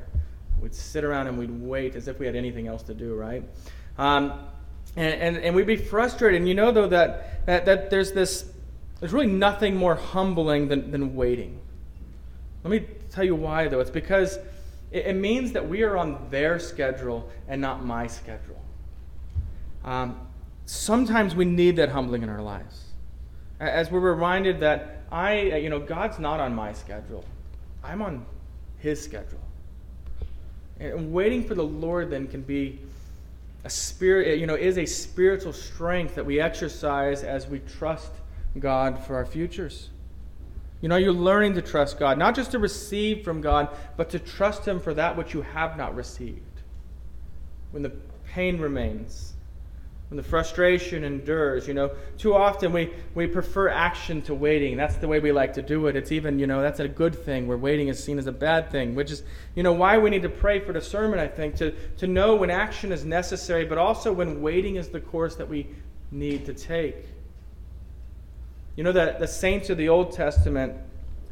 We'd 0.61 0.73
sit 0.73 1.03
around 1.03 1.27
and 1.27 1.37
we'd 1.37 1.51
wait 1.51 1.95
as 1.95 2.07
if 2.07 2.19
we 2.19 2.25
had 2.25 2.37
anything 2.37 2.67
else 2.67 2.83
to 2.83 2.93
do, 2.93 3.13
right? 3.15 3.43
Um, 3.97 4.39
and, 4.95 5.13
and, 5.21 5.37
and 5.39 5.53
we'd 5.53 5.67
be 5.67 5.75
frustrated. 5.75 6.39
And 6.39 6.47
you 6.47 6.55
know, 6.55 6.71
though, 6.71 6.87
that, 6.87 7.45
that, 7.47 7.65
that 7.65 7.89
there's 7.89 8.13
this, 8.13 8.49
there's 9.01 9.11
really 9.11 9.27
nothing 9.27 9.75
more 9.75 9.95
humbling 9.95 10.69
than, 10.69 10.89
than 10.91 11.17
waiting. 11.17 11.59
Let 12.63 12.71
me 12.71 12.87
tell 13.09 13.25
you 13.25 13.35
why, 13.35 13.67
though. 13.67 13.81
It's 13.81 13.89
because 13.89 14.39
it, 14.91 15.07
it 15.07 15.15
means 15.15 15.51
that 15.53 15.67
we 15.67 15.83
are 15.83 15.97
on 15.97 16.27
their 16.29 16.59
schedule 16.59 17.29
and 17.47 17.61
not 17.61 17.85
my 17.85 18.07
schedule. 18.07 18.61
Um, 19.83 20.19
sometimes 20.65 21.35
we 21.35 21.45
need 21.45 21.75
that 21.77 21.89
humbling 21.89 22.23
in 22.23 22.29
our 22.29 22.41
lives. 22.41 22.83
As 23.59 23.91
we're 23.91 23.99
reminded 23.99 24.59
that 24.61 25.03
I, 25.11 25.41
you 25.41 25.69
know, 25.69 25.79
God's 25.79 26.19
not 26.19 26.39
on 26.39 26.53
my 26.53 26.73
schedule, 26.73 27.25
I'm 27.83 28.01
on 28.01 28.25
His 28.79 29.03
schedule. 29.03 29.39
And 30.79 31.11
waiting 31.11 31.43
for 31.43 31.55
the 31.55 31.63
Lord 31.63 32.09
then 32.09 32.27
can 32.27 32.41
be 32.41 32.79
a 33.65 33.69
spirit, 33.69 34.39
you 34.39 34.47
know, 34.47 34.55
is 34.55 34.77
a 34.77 34.85
spiritual 34.85 35.51
strength 35.51 36.15
that 36.15 36.25
we 36.25 36.39
exercise 36.39 37.23
as 37.23 37.47
we 37.47 37.59
trust 37.59 38.11
God 38.59 39.03
for 39.03 39.15
our 39.15 39.25
futures. 39.25 39.89
You 40.81 40.87
know, 40.87 40.95
you're 40.95 41.11
learning 41.11 41.55
to 41.55 41.61
trust 41.61 41.99
God, 41.99 42.17
not 42.17 42.35
just 42.35 42.51
to 42.51 42.59
receive 42.59 43.23
from 43.23 43.41
God, 43.41 43.69
but 43.97 44.09
to 44.11 44.19
trust 44.19 44.65
Him 44.65 44.79
for 44.79 44.93
that 44.93 45.17
which 45.17 45.33
you 45.33 45.41
have 45.41 45.77
not 45.77 45.95
received. 45.95 46.41
When 47.71 47.83
the 47.83 47.91
pain 48.33 48.59
remains, 48.59 49.33
when 50.09 50.17
the 50.17 50.23
frustration 50.23 51.03
endures, 51.03 51.67
you 51.67 51.73
know, 51.73 51.91
too 52.17 52.33
often 52.33 52.71
we, 52.71 52.91
we 53.13 53.27
prefer 53.27 53.69
action 53.69 54.21
to 54.23 54.33
waiting. 54.33 54.75
That's 54.75 54.95
the 54.95 55.07
way 55.07 55.19
we 55.19 55.31
like 55.31 55.53
to 55.53 55.61
do 55.61 55.85
it. 55.87 55.95
It's 55.95 56.11
even, 56.11 56.39
you 56.39 56.47
know, 56.47 56.61
that's 56.61 56.79
a 56.79 56.87
good 56.87 57.13
thing 57.13 57.45
where 57.45 57.57
waiting 57.57 57.89
is 57.89 58.03
seen 58.03 58.17
as 58.17 58.25
a 58.25 58.31
bad 58.31 58.71
thing, 58.71 58.95
which 58.95 59.11
is, 59.11 59.21
you 59.55 59.61
know, 59.61 59.73
why 59.73 59.99
we 59.99 60.09
need 60.09 60.23
to 60.23 60.29
pray 60.29 60.61
for 60.61 60.73
discernment, 60.73 61.21
I 61.21 61.27
think, 61.27 61.55
to, 61.57 61.71
to 61.97 62.07
know 62.07 62.35
when 62.35 62.49
action 62.49 62.91
is 62.91 63.05
necessary, 63.05 63.65
but 63.65 63.77
also 63.77 64.11
when 64.11 64.41
waiting 64.41 64.77
is 64.77 64.87
the 64.87 65.01
course 65.01 65.35
that 65.35 65.47
we 65.47 65.67
need 66.09 66.45
to 66.47 66.53
take. 66.55 67.05
You 68.79 68.83
know 68.83 68.93
that 68.93 69.19
the 69.19 69.27
saints 69.27 69.69
of 69.69 69.77
the 69.77 69.89
Old 69.89 70.13
Testament, 70.13 70.73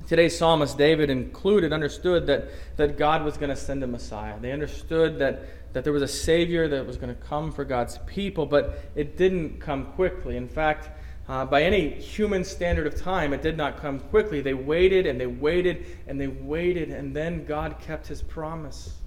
today's 0.06 0.38
psalmist 0.38 0.78
David 0.78 1.10
included, 1.10 1.72
understood 1.72 2.28
that, 2.28 2.50
that 2.76 2.98
God 2.98 3.24
was 3.24 3.38
going 3.38 3.52
to 3.52 3.56
send 3.56 3.82
a 3.86 3.88
Messiah. 3.88 4.38
They 4.38 4.52
understood 4.52 5.18
that, 5.20 5.44
that 5.72 5.86
there 5.86 5.94
was 5.94 6.02
a 6.02 6.10
Savior 6.10 6.68
that 6.68 6.86
was 6.86 6.98
going 6.98 7.16
to 7.16 7.22
come 7.22 7.54
for 7.54 7.64
God's 7.64 8.00
people, 8.00 8.46
but 8.46 8.82
it 8.96 9.16
didn't 9.16 9.62
come 9.62 9.86
quickly. 9.94 10.36
In 10.36 10.50
fact, 10.50 10.90
uh, 11.30 11.46
by 11.46 11.64
any 11.64 11.92
human 11.92 12.44
standard 12.44 12.86
of 12.86 13.00
time, 13.00 13.32
it 13.32 13.42
did 13.42 13.56
not 13.56 13.78
come 13.78 14.02
quickly. 14.02 14.42
They 14.42 14.54
waited 14.54 15.06
and 15.06 15.18
they 15.18 15.28
waited 15.28 15.86
and 16.06 16.20
they 16.20 16.28
waited, 16.28 16.90
and 16.90 17.16
then 17.16 17.46
God 17.46 17.80
kept 17.80 18.08
his 18.08 18.22
promise. 18.22 18.98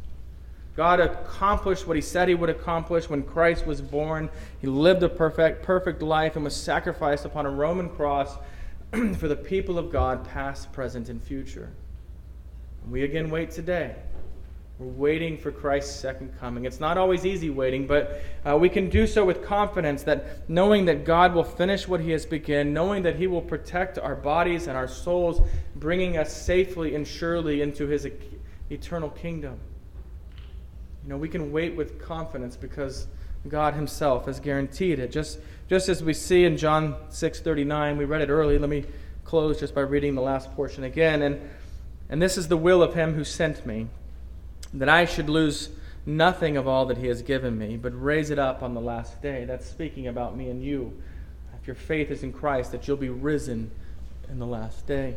God 0.76 1.00
accomplished 1.00 1.86
what 1.86 1.96
he 1.96 2.02
said 2.02 2.28
he 2.28 2.34
would 2.34 2.50
accomplish 2.50 3.08
when 3.08 3.22
Christ 3.22 3.66
was 3.66 3.80
born. 3.80 4.30
He 4.60 4.66
lived 4.66 5.02
a 5.02 5.08
perfect, 5.08 5.62
perfect 5.62 6.00
life 6.00 6.36
and 6.36 6.44
was 6.44 6.54
sacrificed 6.54 7.24
upon 7.24 7.46
a 7.46 7.50
Roman 7.50 7.88
cross 7.88 8.36
for 9.16 9.28
the 9.28 9.36
people 9.36 9.78
of 9.78 9.90
God, 9.90 10.24
past, 10.28 10.72
present, 10.72 11.08
and 11.08 11.22
future. 11.22 11.70
And 12.82 12.92
we 12.92 13.02
again 13.02 13.30
wait 13.30 13.50
today. 13.50 13.96
We're 14.78 14.86
waiting 14.86 15.36
for 15.36 15.52
Christ's 15.52 15.94
second 16.00 16.32
coming. 16.40 16.64
It's 16.64 16.80
not 16.80 16.96
always 16.96 17.26
easy 17.26 17.50
waiting, 17.50 17.86
but 17.86 18.22
uh, 18.48 18.56
we 18.56 18.70
can 18.70 18.88
do 18.88 19.06
so 19.06 19.26
with 19.26 19.44
confidence 19.44 20.04
that 20.04 20.48
knowing 20.48 20.86
that 20.86 21.04
God 21.04 21.34
will 21.34 21.44
finish 21.44 21.86
what 21.86 22.00
He 22.00 22.12
has 22.12 22.24
begun, 22.24 22.72
knowing 22.72 23.02
that 23.02 23.16
He 23.16 23.26
will 23.26 23.42
protect 23.42 23.98
our 23.98 24.16
bodies 24.16 24.68
and 24.68 24.78
our 24.78 24.88
souls, 24.88 25.46
bringing 25.76 26.16
us 26.16 26.34
safely 26.34 26.94
and 26.94 27.06
surely 27.06 27.60
into 27.60 27.88
His 27.88 28.08
eternal 28.70 29.10
kingdom. 29.10 29.60
You 31.04 31.10
know, 31.10 31.16
we 31.16 31.28
can 31.28 31.52
wait 31.52 31.74
with 31.74 32.00
confidence 32.00 32.56
because 32.56 33.06
God 33.48 33.74
himself 33.74 34.26
has 34.26 34.38
guaranteed 34.38 34.98
it. 34.98 35.10
Just 35.10 35.38
just 35.68 35.88
as 35.88 36.02
we 36.02 36.12
see 36.12 36.44
in 36.44 36.56
John 36.56 36.96
6:39, 37.10 37.96
we 37.96 38.04
read 38.04 38.22
it 38.22 38.28
early. 38.28 38.58
Let 38.58 38.68
me 38.68 38.84
close 39.24 39.60
just 39.60 39.74
by 39.74 39.82
reading 39.82 40.14
the 40.14 40.22
last 40.22 40.54
portion 40.54 40.84
again. 40.84 41.22
And 41.22 41.40
and 42.10 42.20
this 42.20 42.36
is 42.36 42.48
the 42.48 42.56
will 42.56 42.82
of 42.82 42.94
him 42.94 43.14
who 43.14 43.24
sent 43.24 43.64
me, 43.64 43.86
that 44.74 44.88
I 44.88 45.04
should 45.04 45.28
lose 45.28 45.70
nothing 46.04 46.56
of 46.56 46.66
all 46.66 46.86
that 46.86 46.98
he 46.98 47.06
has 47.06 47.22
given 47.22 47.56
me, 47.56 47.76
but 47.76 47.90
raise 47.90 48.30
it 48.30 48.38
up 48.38 48.62
on 48.62 48.74
the 48.74 48.80
last 48.80 49.22
day. 49.22 49.44
That's 49.44 49.66
speaking 49.66 50.08
about 50.08 50.36
me 50.36 50.50
and 50.50 50.62
you. 50.62 50.92
If 51.60 51.66
your 51.66 51.76
faith 51.76 52.10
is 52.10 52.22
in 52.22 52.32
Christ, 52.32 52.72
that 52.72 52.88
you'll 52.88 52.96
be 52.96 53.10
risen 53.10 53.70
in 54.28 54.38
the 54.38 54.46
last 54.46 54.86
day. 54.86 55.14